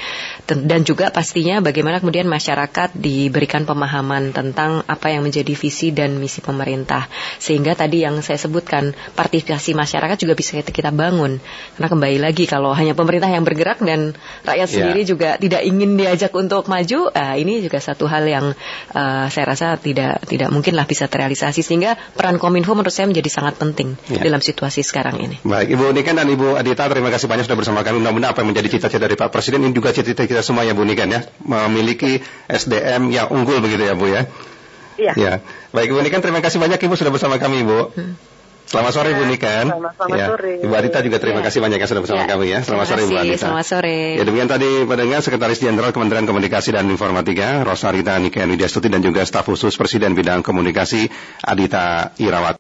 Dan 0.47 0.81
juga 0.87 1.11
pastinya 1.11 1.59
bagaimana 1.59 1.99
kemudian 1.99 2.25
masyarakat 2.25 2.95
diberikan 2.95 3.67
pemahaman 3.67 4.31
tentang 4.31 4.87
apa 4.87 5.11
yang 5.11 5.27
menjadi 5.27 5.51
visi 5.53 5.91
dan 5.91 6.15
misi 6.17 6.39
pemerintah. 6.39 7.11
Sehingga 7.37 7.75
tadi 7.75 8.07
yang 8.07 8.23
saya 8.23 8.39
sebutkan 8.39 8.95
partisipasi 9.13 9.75
masyarakat 9.75 10.15
juga 10.15 10.33
bisa 10.39 10.55
kita 10.63 10.95
bangun. 10.95 11.39
Karena 11.75 11.87
kembali 11.91 12.17
lagi 12.19 12.47
kalau 12.47 12.71
hanya 12.71 12.95
pemerintah 12.95 13.27
yang 13.27 13.43
bergerak 13.43 13.83
dan 13.89 14.13
rakyat 14.45 14.69
yeah. 14.69 14.75
sendiri 14.77 15.01
juga 15.09 15.29
tidak 15.41 15.65
ingin 15.65 15.97
diajak 15.97 16.29
untuk 16.37 16.69
maju, 16.69 17.09
uh, 17.09 17.35
ini 17.41 17.65
juga 17.65 17.81
satu 17.81 18.05
hal 18.05 18.29
yang 18.29 18.53
uh, 18.93 19.25
saya 19.33 19.45
rasa 19.49 19.81
tidak 19.81 20.21
tidak 20.29 20.53
mungkinlah 20.53 20.85
bisa 20.85 21.09
terrealisasi 21.09 21.65
sehingga 21.65 21.97
peran 22.13 22.37
Kominfo 22.37 22.77
menurut 22.77 22.93
saya 22.93 23.09
menjadi 23.09 23.29
sangat 23.33 23.57
penting 23.57 23.97
ya. 24.05 24.21
dalam 24.21 24.45
situasi 24.45 24.85
sekarang 24.85 25.17
ini. 25.17 25.41
Baik, 25.41 25.73
Ibu 25.73 25.89
Niken 25.97 26.15
dan 26.21 26.29
Ibu 26.29 26.53
Adita 26.53 26.85
terima 26.85 27.09
kasih 27.09 27.25
banyak 27.25 27.49
sudah 27.49 27.57
bersama 27.57 27.81
kami. 27.81 27.97
Mudah-mudahan 27.97 28.31
apa 28.37 28.45
yang 28.45 28.53
menjadi 28.53 28.77
cita-cita 28.77 29.01
dari 29.01 29.17
Pak 29.17 29.33
Presiden 29.33 29.65
ini 29.65 29.73
juga 29.73 29.89
cita-cita 29.89 30.29
kita 30.29 30.45
semua 30.45 30.61
ya 30.61 30.77
Bu 30.77 30.85
Niken 30.85 31.09
ya, 31.09 31.25
memiliki 31.41 32.21
SDM 32.45 33.09
yang 33.09 33.33
unggul 33.33 33.57
begitu 33.65 33.89
ya 33.89 33.97
Bu 33.97 34.05
ya. 34.05 34.29
Iya. 34.99 35.13
Ya. 35.15 35.33
Baik 35.73 35.95
Ibu 35.95 36.05
Niken 36.05 36.21
terima 36.21 36.43
kasih 36.43 36.61
banyak 36.61 36.77
Ibu 36.77 36.93
sudah 36.93 37.09
bersama 37.09 37.41
kami 37.41 37.65
Ibu. 37.65 37.79
Hmm. 37.95 38.13
Selamat 38.69 38.93
sore 38.93 39.17
Bu 39.17 39.25
Nikan. 39.25 39.65
Selamat, 39.65 39.93
selamat 39.97 40.17
ya. 40.21 40.27
sore. 40.29 40.53
Ibu 40.61 40.73
Adita 40.77 40.97
juga 41.01 41.17
terima 41.17 41.41
ya. 41.41 41.45
kasih 41.49 41.59
banyak 41.65 41.77
yang 41.81 41.89
sudah 41.89 42.01
bersama 42.05 42.21
ya. 42.21 42.27
kami 42.29 42.45
ya. 42.53 42.59
Selamat 42.61 42.85
sore 42.85 43.01
Bu 43.09 43.15
Adita. 43.17 43.45
Selamat 43.49 43.65
sore. 43.65 43.97
Ya 44.13 44.23
demikian 44.29 44.49
tadi 44.49 44.69
pendengar 44.85 45.19
Sekretaris 45.25 45.57
Jenderal 45.57 45.89
Kementerian 45.89 46.25
Komunikasi 46.29 46.69
dan 46.77 46.85
Informatika 46.85 47.65
Rosarita 47.65 48.13
Niken 48.21 48.53
Widyastuti 48.53 48.93
dan 48.93 49.01
juga 49.01 49.25
staf 49.25 49.49
khusus 49.49 49.73
Presiden 49.73 50.13
bidang 50.13 50.45
komunikasi 50.45 51.09
Adita 51.41 52.13
Irawat. 52.21 52.57